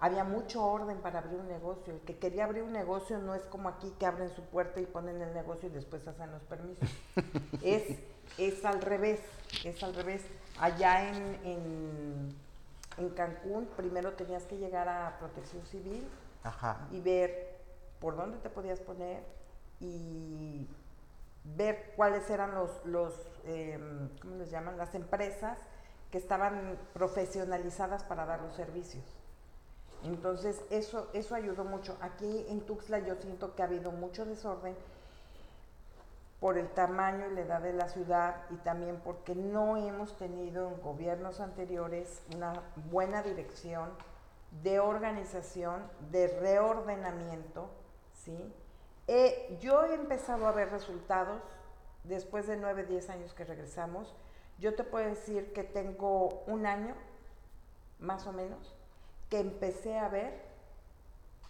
[0.00, 1.92] Había mucho orden para abrir un negocio.
[1.92, 4.86] El que quería abrir un negocio no es como aquí que abren su puerta y
[4.86, 6.88] ponen el negocio y después hacen los permisos.
[7.62, 7.98] es,
[8.38, 9.20] es al revés,
[9.62, 10.22] es al revés.
[10.60, 12.36] Allá en,
[12.98, 16.06] en, Cancún, primero tenías que llegar a protección civil
[16.90, 17.56] y ver
[17.98, 19.22] por dónde te podías poner
[19.80, 20.68] y
[21.44, 23.14] ver cuáles eran los, los
[23.46, 24.76] em, ¿cómo les llaman?
[24.76, 25.58] Las empresas
[26.10, 29.04] que estaban profesionalizadas para dar los servicios.
[30.02, 31.96] Entonces, eso, eso ayudó mucho.
[32.02, 34.74] Aquí en Tuxtla yo siento que ha habido mucho desorden
[36.40, 40.68] por el tamaño y la edad de la ciudad y también porque no hemos tenido
[40.68, 42.54] en gobiernos anteriores una
[42.90, 43.90] buena dirección
[44.62, 47.70] de organización, de reordenamiento,
[48.14, 48.52] ¿sí?
[49.60, 51.42] yo he empezado a ver resultados
[52.04, 54.14] después de 9, 10 años que regresamos.
[54.58, 56.94] Yo te puedo decir que tengo un año,
[57.98, 58.76] más o menos,
[59.28, 60.42] que empecé a ver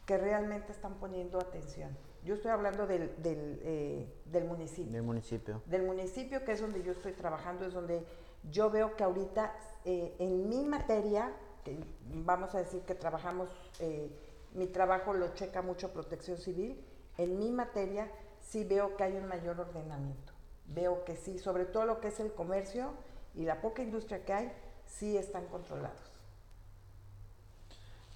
[0.06, 1.96] que realmente están poniendo atención.
[2.24, 4.92] Yo estoy hablando del, eh, del, municipio.
[4.92, 5.62] Del municipio.
[5.66, 8.04] Del municipio, que es donde yo estoy trabajando, es donde
[8.50, 9.54] yo veo que ahorita
[9.84, 11.32] eh, en mi materia,
[11.64, 11.78] que
[12.24, 14.10] vamos a decir que trabajamos, eh,
[14.54, 16.84] mi trabajo lo checa mucho protección civil,
[17.16, 20.32] en mi materia sí veo que hay un mayor ordenamiento.
[20.66, 22.90] Veo que sí, sobre todo lo que es el comercio
[23.34, 24.52] y la poca industria que hay,
[24.86, 26.10] sí están controlados.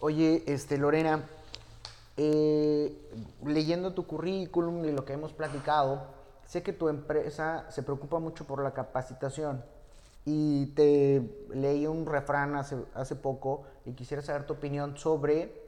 [0.01, 1.25] Oye, este, Lorena,
[2.16, 2.96] eh,
[3.44, 6.03] leyendo tu currículum y lo que hemos platicado,
[6.44, 9.64] sé que tu empresa se preocupa mucho por la capacitación
[10.24, 15.62] y te leí un refrán hace, hace poco y quisiera saber tu opinión sobre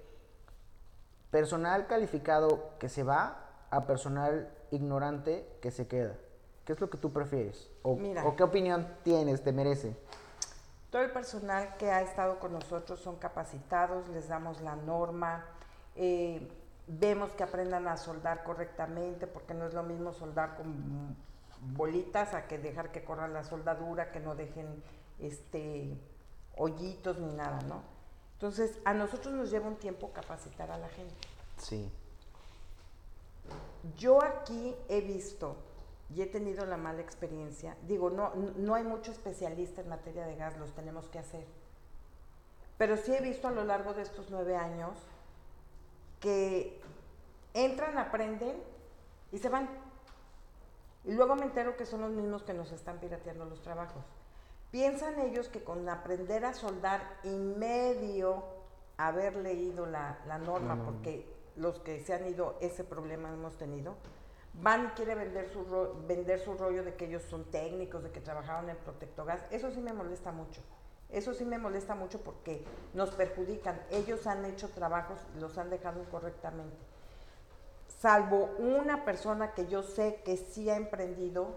[1.30, 6.14] personal calificado que se va a personal ignorante que se queda.
[6.64, 7.70] ¿Qué es lo que tú prefieres?
[7.82, 9.96] ¿O, ¿o qué opinión tienes, te merece?
[10.90, 15.44] Todo el personal que ha estado con nosotros son capacitados, les damos la norma,
[15.96, 16.48] eh,
[16.86, 21.16] vemos que aprendan a soldar correctamente, porque no es lo mismo soldar con
[21.74, 24.82] bolitas a que dejar que corra la soldadura, que no dejen
[25.18, 25.98] este
[26.56, 27.82] hoyitos ni nada, ¿no?
[28.34, 31.14] Entonces, a nosotros nos lleva un tiempo capacitar a la gente.
[31.58, 31.90] Sí.
[33.96, 35.56] Yo aquí he visto
[36.14, 37.76] y he tenido la mala experiencia.
[37.86, 41.46] Digo, no, no hay mucho especialista en materia de gas, los tenemos que hacer.
[42.76, 44.98] Pero sí he visto a lo largo de estos nueve años
[46.20, 46.80] que
[47.54, 48.56] entran, aprenden
[49.32, 49.68] y se van.
[51.04, 54.04] Y luego me entero que son los mismos que nos están pirateando los trabajos.
[54.70, 58.44] Piensan ellos que con aprender a soldar y medio
[58.96, 61.26] haber leído la, norma, porque
[61.56, 63.94] los que se han ido, ese problema hemos tenido,
[64.54, 65.64] van y quiere vender su,
[66.06, 69.44] vender su rollo de que ellos son técnicos, de que trabajaron en Protectogas.
[69.50, 70.62] Eso sí me molesta mucho.
[71.10, 72.64] Eso sí me molesta mucho porque
[72.94, 73.80] nos perjudican.
[73.90, 76.76] Ellos han hecho trabajos los han dejado incorrectamente.
[77.86, 81.56] Salvo una persona que yo sé que sí ha emprendido,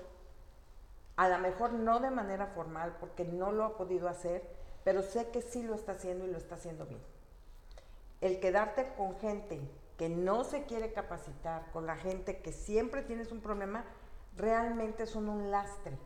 [1.16, 4.48] a lo mejor no de manera formal porque no lo ha podido hacer,
[4.84, 7.02] pero sé que sí lo está haciendo y lo está haciendo bien.
[8.22, 9.60] El quedarte con gente
[9.98, 13.84] que no se quiere capacitar, con la gente que siempre tienes un problema,
[14.38, 15.98] realmente son un lastre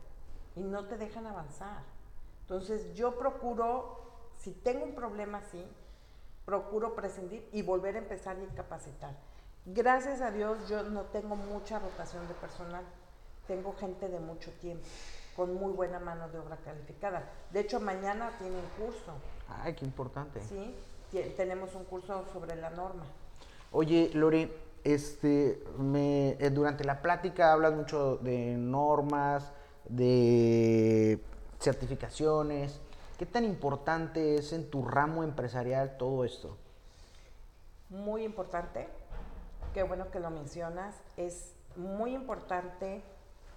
[0.56, 1.93] y no te dejan avanzar.
[2.44, 3.98] Entonces yo procuro,
[4.38, 5.64] si tengo un problema así,
[6.44, 9.14] procuro prescindir y volver a empezar y capacitar.
[9.64, 12.84] Gracias a Dios yo no tengo mucha rotación de personal,
[13.46, 14.84] tengo gente de mucho tiempo,
[15.34, 17.32] con muy buena mano de obra calificada.
[17.50, 19.12] De hecho, mañana tiene un curso.
[19.48, 20.42] Ay, qué importante.
[20.42, 20.76] Sí,
[21.36, 23.04] tenemos un curso sobre la norma.
[23.72, 24.54] Oye, Lore,
[24.84, 29.50] este, me, eh, durante la plática hablas mucho de normas,
[29.88, 31.20] de
[31.64, 32.80] certificaciones.
[33.18, 36.56] ¿Qué tan importante es en tu ramo empresarial todo esto?
[37.88, 38.88] Muy importante,
[39.72, 43.02] qué bueno que lo mencionas, es muy importante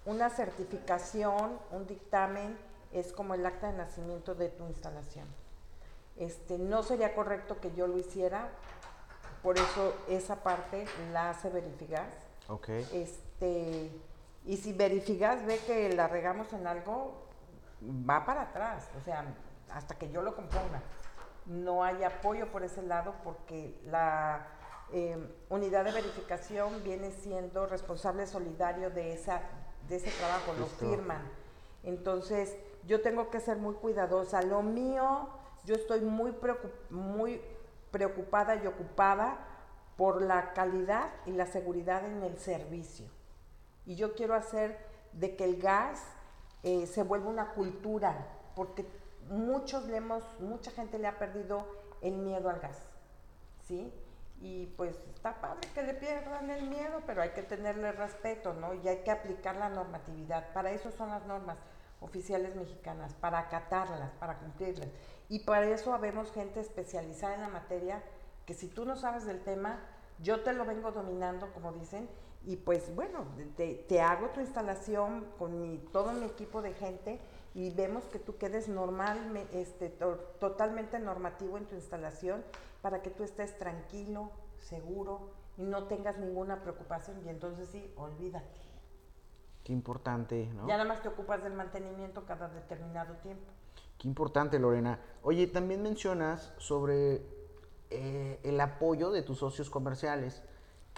[0.06, 2.56] una certificación, un dictamen,
[2.92, 5.26] es como el acta de nacimiento de tu instalación.
[6.16, 8.48] Este, no sería correcto que yo lo hiciera,
[9.42, 12.08] por eso esa parte la hace Verifigas.
[12.48, 12.68] Ok.
[12.92, 13.90] Este,
[14.46, 17.27] y si Verifigas ve que la regamos en algo,
[17.82, 19.24] va para atrás, o sea,
[19.70, 20.82] hasta que yo lo componga.
[21.46, 24.46] No hay apoyo por ese lado porque la
[24.92, 25.16] eh,
[25.48, 29.42] unidad de verificación viene siendo responsable solidario de, esa,
[29.88, 31.22] de ese trabajo, lo firman.
[31.82, 34.42] Entonces, yo tengo que ser muy cuidadosa.
[34.42, 35.28] Lo mío,
[35.64, 36.34] yo estoy muy,
[36.90, 37.40] muy
[37.90, 39.38] preocupada y ocupada
[39.96, 43.06] por la calidad y la seguridad en el servicio.
[43.84, 44.78] Y yo quiero hacer
[45.12, 46.02] de que el gas
[46.68, 48.84] eh, se vuelva una cultura, porque
[49.30, 51.66] muchos le hemos, mucha gente le ha perdido
[52.02, 52.76] el miedo al gas,
[53.66, 53.90] ¿sí?
[54.42, 58.74] Y pues está padre que le pierdan el miedo, pero hay que tenerle respeto, ¿no?
[58.74, 60.52] Y hay que aplicar la normatividad.
[60.52, 61.56] Para eso son las normas
[62.02, 64.90] oficiales mexicanas, para acatarlas, para cumplirlas.
[65.30, 68.02] Y para eso habemos gente especializada en la materia
[68.44, 69.80] que si tú no sabes del tema,
[70.18, 72.10] yo te lo vengo dominando, como dicen,
[72.44, 77.20] y pues bueno, te, hago tu instalación con mi, todo mi equipo de gente
[77.54, 79.18] y vemos que tú quedes normal,
[79.52, 79.88] este,
[80.40, 82.44] totalmente normativo en tu instalación
[82.80, 88.60] para que tú estés tranquilo, seguro y no tengas ninguna preocupación y entonces sí, olvídate.
[89.64, 90.66] Qué importante, ¿no?
[90.66, 93.52] Ya nada más te ocupas del mantenimiento cada determinado tiempo.
[93.98, 95.00] Qué importante, Lorena.
[95.22, 97.20] Oye, también mencionas sobre
[97.90, 100.42] eh, el apoyo de tus socios comerciales.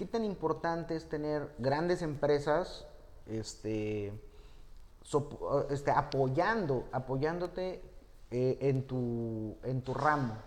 [0.00, 2.86] ¿Qué tan importante es tener grandes empresas
[3.26, 4.18] este,
[5.68, 7.82] este, apoyando, apoyándote
[8.30, 10.38] eh, en, tu, en tu ramo?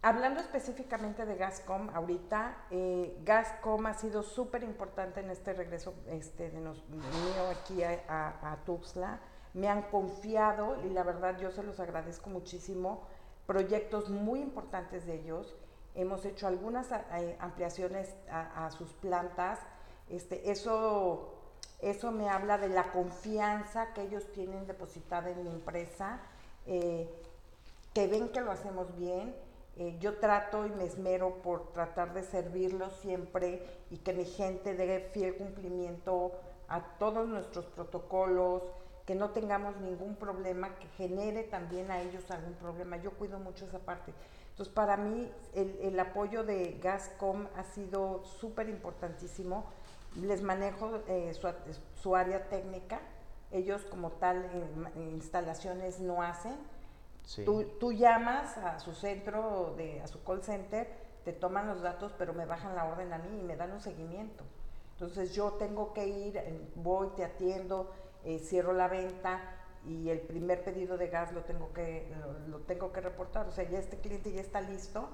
[0.00, 6.52] Hablando específicamente de Gascom, ahorita eh, Gascom ha sido súper importante en este regreso este,
[6.52, 6.72] de mío
[7.50, 9.18] aquí a, a, Tuxtla.
[9.54, 13.08] Me han confiado y la verdad yo se los agradezco muchísimo.
[13.44, 15.56] Proyectos muy importantes de ellos.
[15.96, 19.58] Hemos hecho algunas eh, ampliaciones a, sus plantas.
[20.08, 21.34] Este, eso,
[21.80, 26.20] eso me habla de la confianza que ellos tienen depositada en mi empresa,
[26.66, 27.10] eh,
[27.92, 29.34] que ven que lo hacemos bien
[29.78, 34.74] eh, yo trato y me esmero por tratar de servirlos siempre y que mi gente
[34.74, 36.32] dé fiel cumplimiento
[36.66, 38.62] a todos nuestros protocolos,
[39.04, 42.96] que no tengamos ningún problema, que genere también a ellos algún problema.
[42.96, 44.14] Yo cuido mucho esa parte.
[44.56, 49.66] Entonces, para mí el, apoyo de Gascom ha sido súper importantísimo.
[50.16, 51.32] Les manejo eh,
[51.94, 53.00] su, área técnica.
[53.52, 54.48] Ellos como tal
[54.96, 56.56] en instalaciones no hacen
[57.44, 60.88] Tú, llamas a su centro, de, a su call center,
[61.24, 63.80] te toman los datos, pero me bajan la orden a mí y me dan un
[63.80, 64.44] seguimiento.
[64.92, 67.90] Entonces yo tengo que ir, eh, voy, te atiendo,
[68.24, 69.40] eh, cierro la venta
[69.86, 72.12] y el primer pedido de gas lo tengo que,
[72.48, 73.46] lo, tengo que reportar.
[73.46, 75.08] O sea, ya este cliente ya está listo,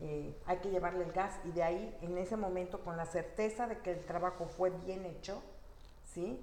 [0.00, 3.66] eh, hay que llevarle el gas y de ahí, en ese momento, con la certeza
[3.66, 5.42] de que el trabajo fue bien hecho,
[6.04, 6.38] ¿sí?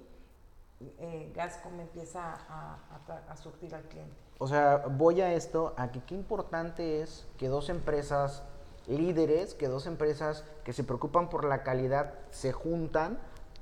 [0.98, 4.14] eh, Gascom empieza a, surtir al cliente.
[4.38, 8.42] O sea, voy a esto, a que qué importante es que dos empresas
[8.86, 13.18] líderes, que dos empresas que se preocupan por la calidad se juntan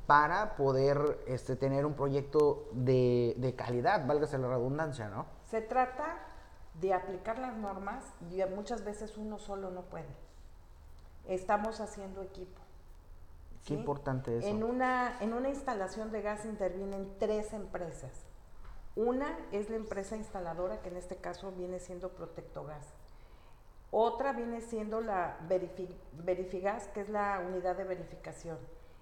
[0.09, 5.27] para poder este, tener un proyecto de, de calidad, válgase la redundancia, ¿no?
[5.51, 6.16] Se trata
[6.81, 10.09] de aplicar las normas y muchas veces uno solo no puede.
[11.27, 12.59] Estamos haciendo equipo.
[13.66, 14.49] Qué importante eso.
[14.49, 18.25] En una, en una instalación de gas intervienen tres empresas.
[18.97, 22.94] Una es la empresa instaladora, que en este caso viene siendo Protectogas.
[23.90, 25.37] Otra viene siendo la
[26.14, 28.57] Verifigas, que es la unidad de verificación.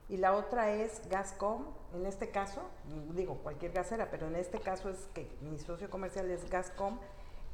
[0.09, 1.65] Y la otra es Gascom,
[1.95, 2.63] en este caso,
[3.15, 6.99] digo cualquier gasera, pero en este caso es que mi socio comercial es Gascom,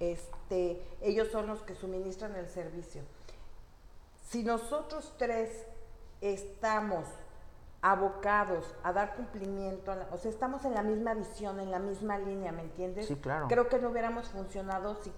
[0.00, 3.02] este, ellos son los que suministran el servicio.
[4.28, 5.66] Si nosotros tres
[6.20, 7.06] estamos
[7.80, 12.52] abocados a dar cumplimiento, o sea, estamos en la misma visión, en la misma línea,
[12.52, 13.06] ¿me entiendes?
[13.06, 13.48] Sí, claro.
[13.48, 15.12] Creo que no hubiéramos funcionado si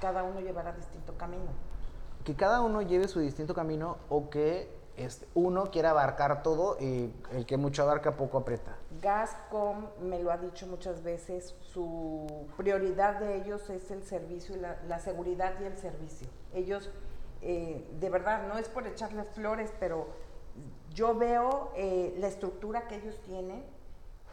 [0.00, 1.50] cada uno llevara distinto camino.
[2.24, 7.12] Que cada uno lleve su distinto camino o que este, uno quiera abarcar todo y
[7.32, 8.76] el que mucho abarca poco aprieta.
[9.00, 14.60] Gascom me lo ha dicho muchas veces, su prioridad de ellos es el servicio y
[14.60, 16.28] la, seguridad y el servicio.
[16.54, 16.90] Ellos,
[17.42, 20.06] eh, de verdad, no es por echarles flores, pero
[20.94, 23.64] yo veo eh, la estructura que ellos tienen,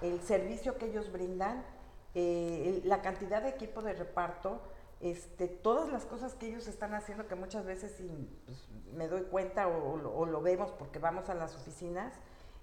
[0.01, 1.63] el servicio que ellos brindan
[2.15, 4.61] eh, la cantidad de equipo de reparto,
[5.03, 7.93] este, todas las cosas que ellos están haciendo, que muchas veces
[8.45, 8.57] pues,
[8.95, 12.13] me doy cuenta o, lo vemos porque vamos a las oficinas,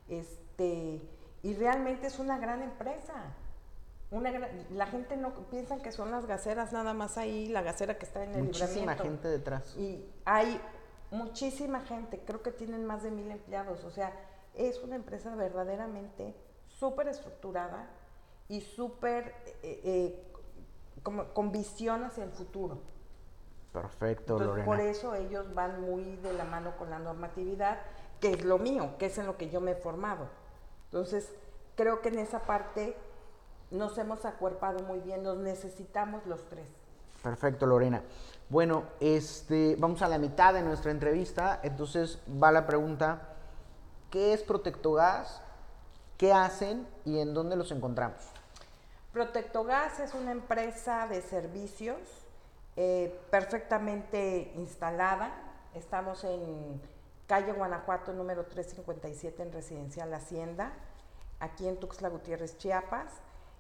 [0.09, 1.03] este,
[1.43, 3.37] y realmente es una gran empresa.
[4.11, 4.33] Una
[4.73, 8.25] la gente no piensa que son las gaceras nada más ahí, la gacera que está
[8.25, 9.77] en el Muchísima gente detrás.
[9.77, 10.61] Y hay
[11.11, 14.13] muchísima gente, creo que tienen más de mil empleados, o sea,
[14.55, 16.35] es una empresa verdaderamente
[16.67, 17.91] súper estructurada
[18.49, 20.30] y súper eh, eh,
[21.03, 22.79] con visión hacia el futuro.
[23.73, 24.67] Perfecto, Lorena.
[24.67, 27.79] Por eso ellos van muy de la mano con la normatividad,
[28.21, 30.29] que es lo mío, que es en lo que yo me he formado.
[30.87, 31.33] Entonces,
[31.77, 32.97] creo que en esa parte
[33.71, 36.69] nos hemos acuerpado muy bien, nos necesitamos los tres.
[37.23, 38.03] Perfecto, Lorena.
[38.49, 43.37] Bueno, este, vamos a la mitad de nuestra entrevista, entonces va la pregunta,
[44.11, 45.43] ¿qué es Protectogas?
[46.17, 48.21] ¿Qué hacen y en dónde los encontramos?
[49.13, 51.99] Protectogas es una empresa de servicios
[52.77, 55.33] eh, perfectamente instalada.
[55.75, 56.81] Estamos en
[57.27, 60.73] calle Guanajuato número 357 en Residencial Hacienda,
[61.41, 63.13] aquí en Tuxtla Gutiérrez, Chiapas.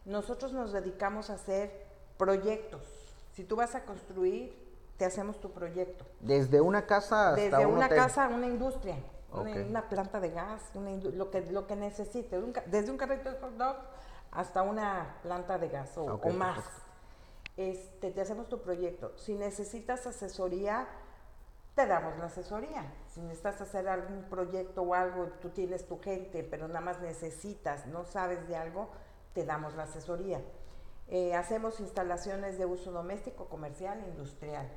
[0.04, 1.84] Nosotros nos dedicamos a hacer
[2.16, 2.82] proyectos.
[3.32, 4.54] Si tú vas a construir,
[4.98, 6.04] te hacemos tu proyecto.
[6.20, 8.96] Desde una casa hasta Desde una casa a una industria,
[9.32, 12.40] una, planta de gas, lo, que, lo que necesite.
[12.66, 13.76] desde un carrito de hot dog
[14.30, 16.64] hasta una planta de gas o, más.
[17.56, 19.12] Este, te hacemos tu proyecto.
[19.16, 20.88] Si necesitas asesoría,
[21.74, 22.92] te damos la asesoría.
[23.08, 27.86] Si necesitas hacer algún proyecto o algo, tú tienes tu gente, pero nada más necesitas,
[27.86, 28.88] no sabes de algo,
[29.34, 30.40] te damos la asesoría.
[31.08, 34.68] Eh, hacemos instalaciones de uso doméstico, comercial industrial.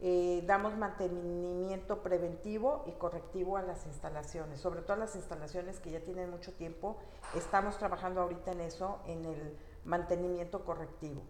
[0.00, 6.00] Eh, damos mantenimiento preventivo y correctivo a las instalaciones, sobre todo las instalaciones que ya
[6.00, 6.98] tienen mucho tiempo.
[7.34, 11.22] Estamos trabajando ahorita en eso, en el mantenimiento correctivo.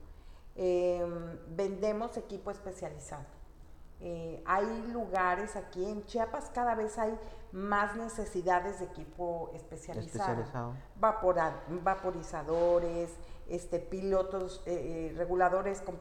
[0.55, 3.25] Em, vendemos equipo especializado.
[4.01, 7.19] Eh, hay lugares aquí en Chiapas, cada vez hay
[7.53, 10.75] más necesidades de equipo especializado.
[11.81, 13.17] vaporizadores,
[13.49, 15.97] este, pilotos, eh, reguladores con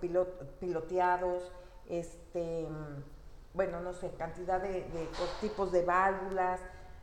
[0.60, 1.52] piloteados,
[1.90, 2.68] este,
[3.54, 4.86] bueno, no sé, cantidad de,
[5.42, 6.60] tipos de válvulas.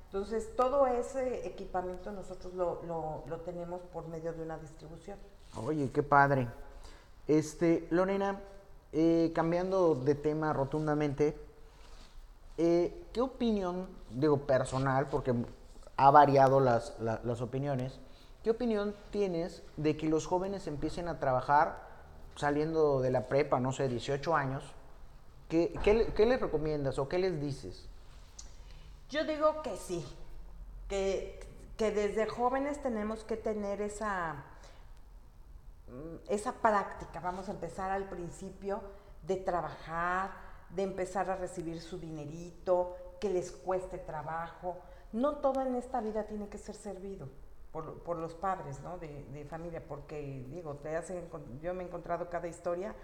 [0.07, 5.19] Entonces, todo ese equipamiento nosotros lo, tenemos por medio de una distribución.
[5.57, 6.49] Oye, qué padre.
[7.27, 8.41] Este, Lorena,
[8.93, 11.37] eh, cambiando de tema rotundamente,
[12.57, 15.35] eh, ¿qué opinión, digo personal, porque
[15.97, 17.99] ha variado las, las opiniones,
[18.45, 21.94] ¿qué opinión tienes de que los jóvenes empiecen a trabajar
[22.37, 24.65] saliendo de la prepa, no sé, 18 años,
[25.49, 27.89] ¿qué, qué, les recomiendas o qué les dices?
[29.11, 30.05] Yo digo que sí,
[30.89, 31.41] que,
[31.77, 34.45] que desde jóvenes tenemos que tener esa,
[35.89, 38.83] mm, esa práctica, vamos a empezar al principio,
[39.23, 40.33] de trabajar,
[40.71, 44.77] de empezar a recibir su dinerito, que les cueste trabajo.
[45.13, 47.29] No todo en esta vida tiene que ser servido
[47.75, 48.99] por, los padres ¿no?
[48.99, 51.29] de, familia, porque digo, te hacen,
[51.61, 52.95] yo me he encontrado cada historia,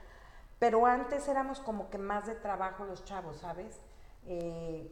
[0.61, 3.81] pero antes éramos como que más de trabajo los chavos, ¿sabes?
[4.27, 4.89] Eh,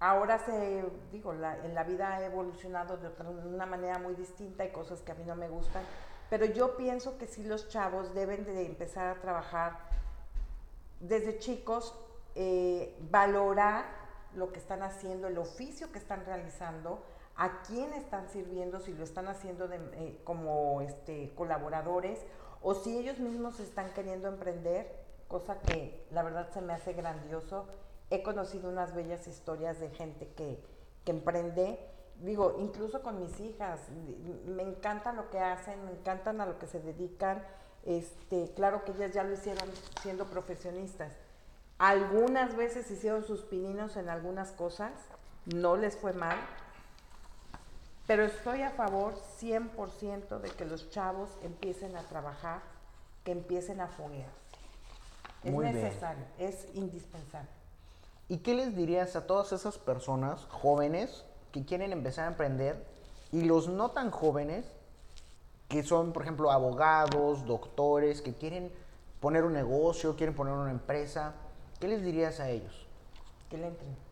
[0.00, 0.82] ahora se,
[1.12, 5.02] digo, la, en la vida ha evolucionado de, otra, una manera muy distinta, hay cosas
[5.02, 5.82] que a mí no me gustan,
[6.30, 9.78] pero yo pienso que sí los chavos deben de empezar a trabajar
[11.00, 11.94] desde chicos,
[12.34, 13.84] eh, valorar
[14.34, 17.04] lo que están haciendo, el oficio que están realizando,
[17.36, 22.18] a quién están sirviendo, si lo están haciendo eh, como este, colaboradores
[22.62, 27.66] o si ellos mismos están queriendo emprender, cosa que la verdad se me hace grandioso.
[28.10, 30.62] He conocido unas bellas historias de gente que,
[31.04, 31.78] que emprende,
[32.22, 33.80] digo, incluso con mis hijas,
[34.46, 37.42] me encanta lo que hacen, me encantan a lo que se dedican.
[37.84, 39.68] Este, claro que ellas ya lo hicieron
[40.02, 41.12] siendo profesionistas.
[41.78, 44.92] Algunas veces hicieron sus pininos en algunas cosas,
[45.44, 46.38] no les fue mal,
[48.06, 52.62] pero estoy a favor 100% de que los chavos empiecen a trabajar,
[53.24, 54.30] que empiecen a foguear.
[55.42, 57.48] Es necesario, es indispensable.
[58.28, 62.84] ¿Y qué les dirías a todas esas personas jóvenes que quieren empezar a emprender
[63.32, 64.66] y los no tan jóvenes
[65.68, 68.72] que son, por ejemplo, abogados, doctores, que quieren
[69.20, 71.34] poner un negocio, quieren poner una empresa?
[71.80, 72.86] ¿Qué les dirías a ellos?
[73.50, 74.05] Que le entren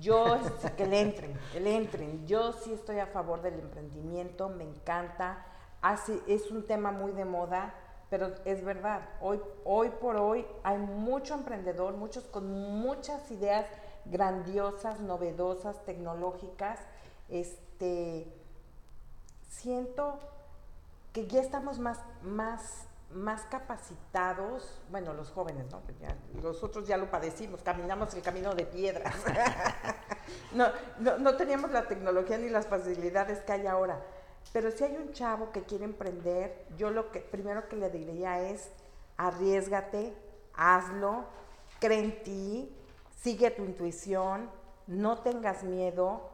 [0.00, 0.38] yo,
[0.76, 2.26] que le entren, que le entren.
[2.26, 5.44] Yo sí estoy a favor del emprendimiento, me encanta.
[5.80, 7.74] Así, es un tema muy de moda,
[8.10, 9.08] pero es verdad.
[9.20, 13.66] Hoy, hoy por hoy hay mucho emprendedor, muchos con muchas ideas
[14.04, 16.78] grandiosas, novedosas, tecnológicas.
[17.28, 18.32] Este,
[19.48, 20.18] siento
[21.12, 25.82] que ya estamos más, más, más capacitados, bueno, los jóvenes, ¿no?
[26.00, 29.14] Ya, los otros ya lo padecimos, caminamos el camino de piedras.
[30.52, 30.66] no,
[30.98, 34.00] no, no teníamos la tecnología ni las facilidades que hay ahora.
[34.52, 38.40] Pero si hay un chavo que quiere emprender, yo lo que primero que le diría
[38.40, 38.70] es
[39.16, 40.14] arriesgate,
[40.54, 41.24] hazlo,
[41.80, 42.76] cree en ti,
[43.20, 44.50] sigue tu intuición,
[44.86, 46.30] no tengas miedo.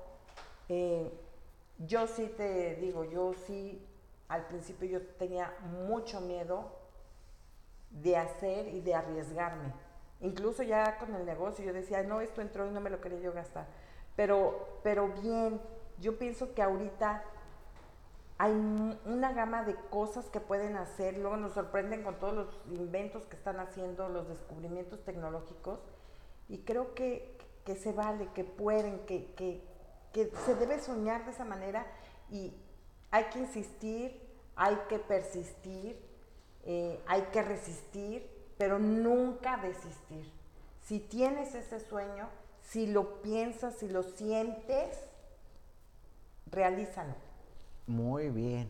[0.68, 1.10] Eh,
[1.78, 3.82] yo sí te digo, yo sí,
[4.30, 5.52] al principio yo tenía
[5.86, 6.70] mucho miedo
[7.90, 9.74] de hacer y de arriesgarme.
[10.20, 13.18] Incluso ya con el negocio yo decía, no, esto entró y no me lo quería
[13.18, 13.66] yo gastar.
[14.14, 15.60] Pero, pero bien,
[15.98, 17.24] yo pienso que ahorita
[18.38, 18.52] hay
[19.04, 23.36] una gama de cosas que pueden hacer, luego nos sorprenden con todos los inventos que
[23.36, 25.80] están haciendo, los descubrimientos tecnológicos,
[26.48, 29.62] y creo que, que se vale, que pueden, que, que,
[30.12, 31.86] que se debe soñar de esa manera
[32.30, 32.54] y
[33.10, 34.20] hay que insistir,
[34.56, 36.00] hay que persistir,
[36.64, 40.30] eh, hay que resistir, pero nunca desistir.
[40.82, 42.28] Si tienes ese sueño,
[42.62, 44.98] si lo piensas, si lo sientes,
[46.50, 47.14] realízalo.
[47.86, 48.68] Muy bien.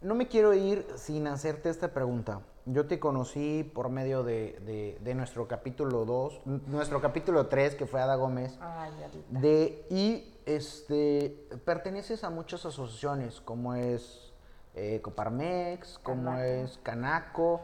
[0.00, 2.40] No me quiero ir sin hacerte esta pregunta.
[2.64, 8.14] Yo te conocí por medio de, nuestro capítulo 2, nuestro capítulo 3, que fue Ada
[8.14, 8.56] Gómez.
[8.60, 8.92] Ay,
[9.30, 14.32] de, y este, perteneces a muchas asociaciones, como es
[14.74, 17.62] eh, Coparmex, como es Canaco.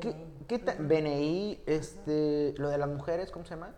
[0.00, 3.74] ¿Qué, BNI, este, lo de las mujeres, ¿cómo se llama?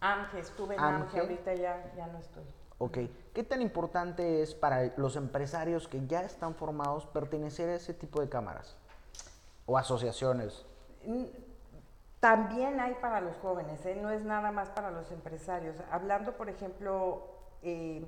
[0.00, 2.44] AMGE, estuve en AMGE, ahorita ya, ya no estoy.
[2.78, 2.98] Ok,
[3.32, 8.20] ¿qué tan importante es para los empresarios que ya están formados pertenecer a ese tipo
[8.20, 8.76] de cámaras?
[9.68, 10.66] O asociaciones?
[12.20, 13.94] También hay para los jóvenes, ¿eh?
[13.94, 15.76] no es nada más para los empresarios.
[15.92, 17.28] Hablando, por ejemplo,
[17.62, 18.04] eh,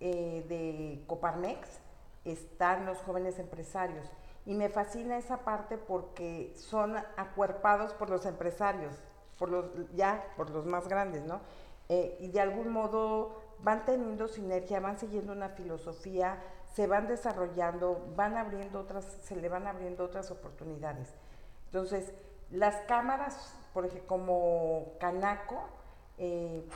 [0.00, 1.80] eh, de Coparmex,
[2.24, 4.06] están los jóvenes empresarios.
[4.44, 8.94] Y me fascina esa parte porque son acuerpados por los empresarios,
[9.38, 11.40] por los, ya por los más grandes, ¿no?
[11.88, 16.42] y de algún modo van teniendo sinergia, van siguiendo una filosofía,
[16.76, 21.08] se van desarrollando, van abriendo otras, se le van abriendo otras oportunidades.
[21.64, 22.12] Entonces,
[22.50, 25.70] las cámaras, por ejemplo, como Canaco,
[26.18, 26.68] eh,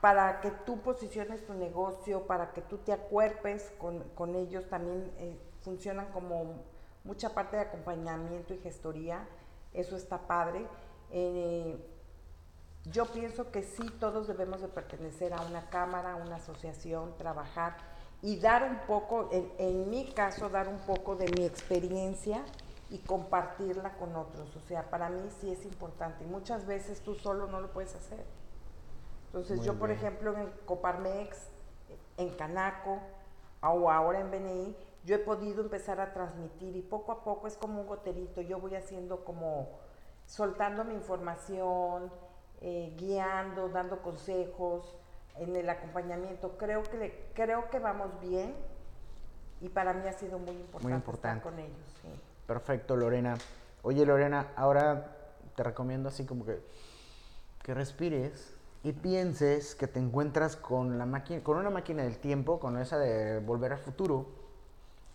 [0.00, 5.36] para que tú posiciones tu negocio, para que tú te acuerpes con, ellos, también eh,
[5.62, 6.62] funcionan como
[7.02, 9.26] mucha parte de acompañamiento y gestoría,
[9.74, 10.64] eso está padre.
[11.10, 11.76] Eh,
[12.84, 17.89] yo pienso que sí, todos debemos de pertenecer a una cámara, a una asociación, trabajar
[18.22, 22.44] y dar un poco, en, mi caso, dar un poco de mi experiencia
[22.90, 24.54] y compartirla con otros.
[24.56, 27.94] O sea, para mí sí es importante y muchas veces tú solo no lo puedes
[27.94, 28.24] hacer.
[29.26, 31.48] Entonces yo, por ejemplo, en Coparmex,
[32.16, 32.98] en Canaco
[33.62, 37.56] o ahora en BNI, yo he podido empezar a transmitir y poco a poco es
[37.56, 39.68] como un goterito, yo voy haciendo como
[40.26, 42.12] soltando mi información,
[42.60, 44.94] eh, guiando, dando consejos,
[45.36, 46.56] en el acompañamiento.
[46.58, 48.54] Creo que, creo que vamos bien
[49.60, 51.76] y para mí ha sido muy importante, estar con ellos.
[52.46, 53.36] Perfecto, Lorena.
[53.82, 55.16] Oye, Lorena, ahora
[55.54, 56.60] te recomiendo así como que,
[57.62, 62.58] que respires y pienses que te encuentras con, la máquina, con una máquina del tiempo,
[62.58, 64.26] con esa de volver al futuro,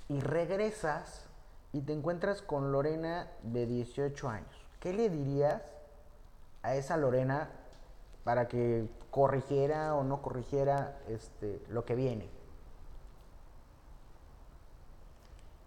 [0.08, 1.26] y regresas
[1.74, 4.66] y te encuentras con Lorena de 18 años.
[4.80, 5.64] ¿Qué le dirías
[6.62, 7.50] a esa Lorena
[8.26, 12.28] para que corrigiera o no corrigiera este, lo que viene.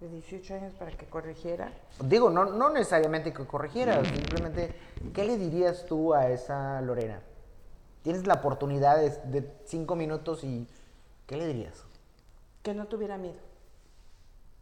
[0.01, 1.73] De 18 años para que corrigiera.
[2.05, 4.75] Digo, no, no necesariamente que corrigiera, simplemente,
[5.15, 7.23] ¿qué le dirías tú a esa Lorena?
[8.03, 10.67] Tienes la oportunidad de, de cinco minutos y
[11.27, 11.85] ¿qué le dirías?
[12.65, 13.39] Que no tuviera miedo.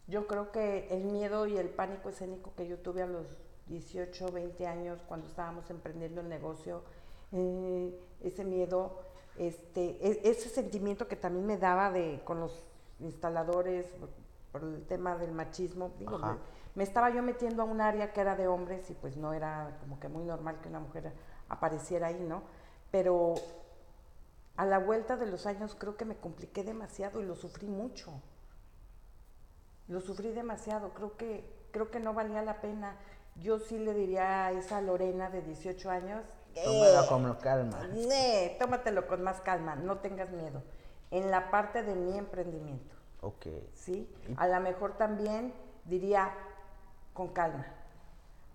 [0.05, 3.25] Yo creo que el miedo y el pánico escénico que yo tuve a los
[3.69, 6.83] 18, 20 años cuando estábamos emprendiendo el negocio,
[7.31, 8.99] eh, ese miedo,
[9.37, 12.65] este, e, ese sentimiento que también me daba de con los
[12.99, 13.85] instaladores
[14.51, 16.19] por el tema del machismo, digo,
[16.75, 19.77] me, estaba yo metiendo a un área que era de hombres y pues no era
[19.81, 21.13] como que muy normal que una mujer
[21.49, 22.43] apareciera ahí, ¿no?
[22.91, 23.35] Pero
[24.55, 28.11] a la vuelta de los años creo que me compliqué demasiado y lo sufrí mucho.
[29.87, 32.95] Lo sufrí demasiado, creo que creo que no valía la pena.
[33.35, 36.23] Yo sí le diría a esa Lorena de 18 años,
[36.63, 37.87] Tómalo con calma.
[38.59, 40.63] tómatelo con más calma, no tengas miedo.
[41.11, 42.95] En la parte de mi emprendimiento.
[43.21, 43.47] Ok.
[43.73, 44.09] ¿Sí?
[44.37, 45.53] A lo mejor también
[45.85, 46.33] diría
[47.13, 47.65] con calma.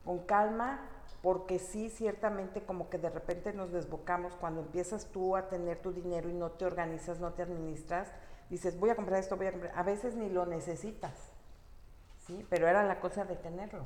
[0.05, 0.81] Con calma,
[1.23, 5.93] porque sí, ciertamente como que de repente nos desbocamos cuando empiezas tú a tener tu
[5.93, 8.09] dinero y no te organizas, no te administras,
[8.51, 9.73] dices, voy a comprar esto, voy a comprar.
[9.79, 11.33] A veces ni lo necesitas.
[12.27, 12.47] ¿sí?
[12.49, 13.85] Pero era la cosa de tenerlo,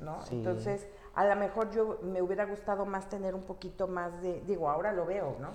[0.00, 0.22] ¿no?
[0.22, 0.36] Sí.
[0.36, 4.70] Entonces, a lo mejor yo me hubiera gustado más tener un poquito más de, digo,
[4.70, 5.50] ahora lo veo, ¿no?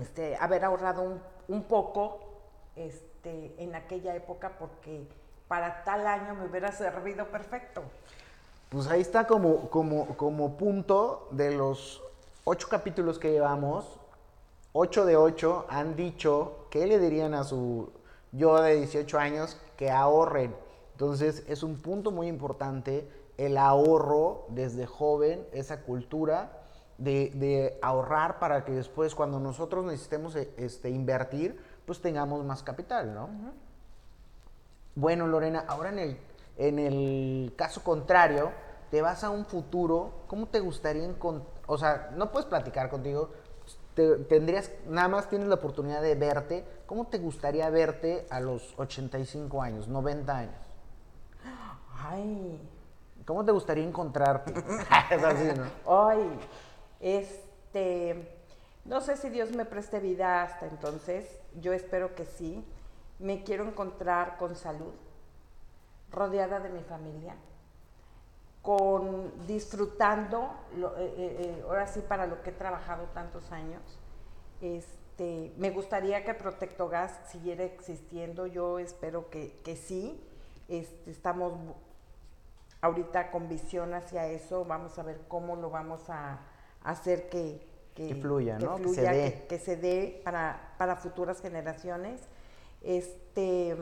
[0.00, 1.18] Este, haber ahorrado
[1.48, 2.20] un, poco
[2.76, 5.06] este, en aquella época porque
[5.48, 7.82] para tal año me hubiera servido perfecto.
[8.68, 12.02] Pues ahí está como, como, como punto de los
[12.44, 13.98] ocho capítulos que llevamos.
[14.74, 17.90] Ocho de ocho han dicho que le dirían a su
[18.32, 20.54] yo de 18 años que ahorren.
[20.92, 23.08] Entonces es un punto muy importante
[23.38, 26.52] el ahorro desde joven, esa cultura
[26.98, 32.62] de, de ahorrar para que después cuando nosotros necesitemos eh, este, invertir, pues tengamos más
[32.62, 33.28] capital, ¿no?
[34.94, 36.18] Bueno, Lorena, ahora en el,
[36.56, 38.50] en el caso contrario,
[38.90, 41.52] te vas a un futuro, ¿cómo te gustaría encontrar?
[41.66, 43.30] O sea, no puedes platicar contigo,
[43.94, 48.74] te- tendrías, nada más tienes la oportunidad de verte, ¿cómo te gustaría verte a los
[48.78, 50.54] 85 años, 90 años?
[52.00, 52.60] Ay,
[53.28, 54.54] ¿Cómo te gustaría encontrarte?
[55.10, 56.08] es así, ¿no?
[56.08, 56.40] Ay,
[56.98, 58.26] este,
[58.86, 62.64] no sé si Dios me preste vida hasta entonces, yo espero que sí.
[63.18, 64.94] Me quiero encontrar con salud,
[66.10, 67.36] rodeada de mi familia,
[68.62, 73.82] con disfrutando, lo- eh, eh, eh, ahora sí para lo que he trabajado tantos años.
[74.62, 80.18] Este, me gustaría que Protectogas siguiera existiendo, yo espero que, que sí.
[80.68, 81.52] Este, estamos
[82.80, 86.38] ahorita con visión hacia eso, vamos a ver cómo lo vamos a
[86.82, 88.76] hacer que, Que fluya, ¿no?
[88.76, 89.32] Que se dé.
[89.32, 92.20] que- que se dé para, para futuras generaciones.
[92.82, 93.76] Este,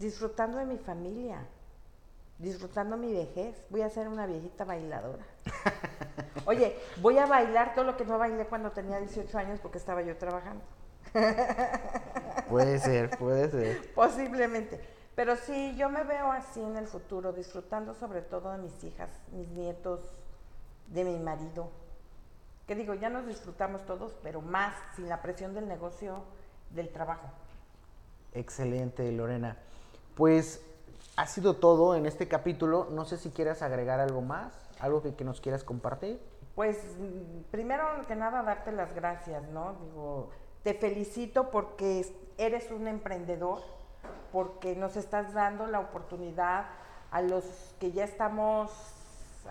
[0.00, 1.46] disfrutando de mi familia,
[2.38, 3.64] disfrutando mi vejez.
[3.70, 5.24] Voy a ser una viejita bailadora.
[6.46, 10.02] Oye, voy a bailar todo lo que no bailé cuando tenía 18 años porque estaba
[10.02, 10.64] yo trabajando.
[12.48, 13.92] Puede ser, puede ser.
[13.94, 14.80] Posiblemente.
[15.20, 19.10] Pero sí, yo me veo así en el futuro, disfrutando sobre todo de mis hijas,
[19.32, 20.00] mis nietos,
[20.86, 21.68] de mi marido.
[22.66, 26.22] Que digo, ya nos disfrutamos todos, pero más sin la presión del negocio,
[26.70, 27.26] del trabajo.
[28.32, 29.58] Excelente, Lorena.
[30.14, 30.62] Pues
[31.16, 32.86] ha sido todo en este capítulo.
[32.90, 36.18] No sé si quieras agregar algo más, algo que, que nos quieras compartir.
[36.54, 36.78] Pues
[37.50, 39.74] primero que nada darte las gracias, ¿no?
[39.84, 40.30] Digo,
[40.62, 43.60] te felicito porque es- eres un emprendedor,
[44.32, 46.66] porque nos estás dando la oportunidad
[47.10, 47.44] a los
[47.80, 48.70] que ya estamos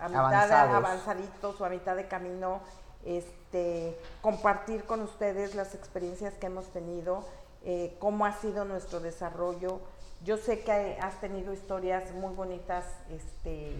[0.00, 2.60] a mitad de avanzaditos o a mitad de camino,
[3.04, 7.24] este, compartir con ustedes las experiencias que hemos tenido,
[7.64, 9.80] eh, cómo ha sido nuestro desarrollo.
[10.24, 13.72] Yo sé que has tenido historias muy bonitas este,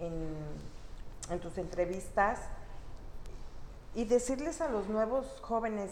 [0.00, 0.34] en,
[1.30, 2.40] en tus entrevistas
[3.94, 5.90] y decirles a los nuevos jóvenes,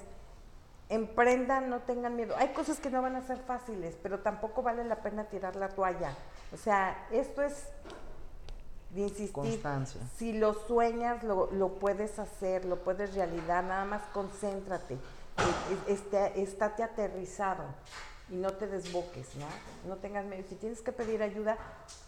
[0.92, 2.34] emprendan, no tengan miedo.
[2.36, 5.68] Hay cosas que no van a ser fáciles, pero tampoco vale la pena tirar la
[5.68, 6.14] toalla.
[6.52, 7.68] O sea, esto es
[8.90, 9.32] de insistir.
[9.32, 10.00] Constancia.
[10.16, 14.98] Si lo sueñas, lo, lo puedes hacer, lo puedes realidad, nada más concéntrate, eh,
[15.88, 17.64] este, estate aterrizado
[18.30, 19.46] y no te desboques, ¿no?
[19.88, 20.44] No tengas miedo.
[20.48, 21.56] Si tienes que pedir ayuda,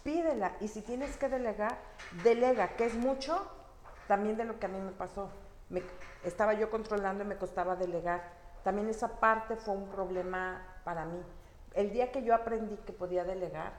[0.03, 0.55] pídela.
[0.59, 1.77] Y si tienes que delegar,
[2.23, 3.47] delega, que es mucho
[4.07, 5.29] también de lo que a mí me pasó.
[5.69, 5.81] Me,
[6.23, 8.44] estaba yo controlando y me costaba delegar.
[8.65, 11.21] También esa parte fue un problema para mí.
[11.75, 13.73] El día que yo aprendí que podía delegar,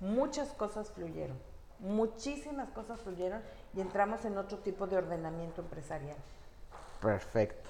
[0.00, 1.38] muchas cosas fluyeron,
[1.80, 3.42] muchísimas cosas fluyeron
[3.74, 6.16] y entramos en otro tipo de ordenamiento empresarial.
[7.02, 7.68] Perfecto.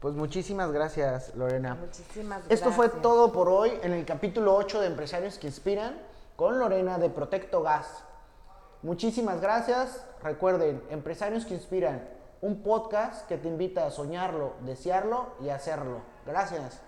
[0.00, 1.74] Pues muchísimas gracias, Lorena.
[1.74, 3.02] Muchísimas Esto fue gracias.
[3.02, 5.98] todo por hoy en el capítulo 8 de Empresarios que Inspiran
[6.34, 8.04] con Lorena de Protecto Gas.
[8.80, 10.02] Muchísimas gracias.
[10.22, 12.08] Recuerden, Empresarios que Inspiran,
[12.42, 16.00] un podcast que te invita a soñarlo, desearlo y hacerlo.
[16.26, 16.80] Gracias.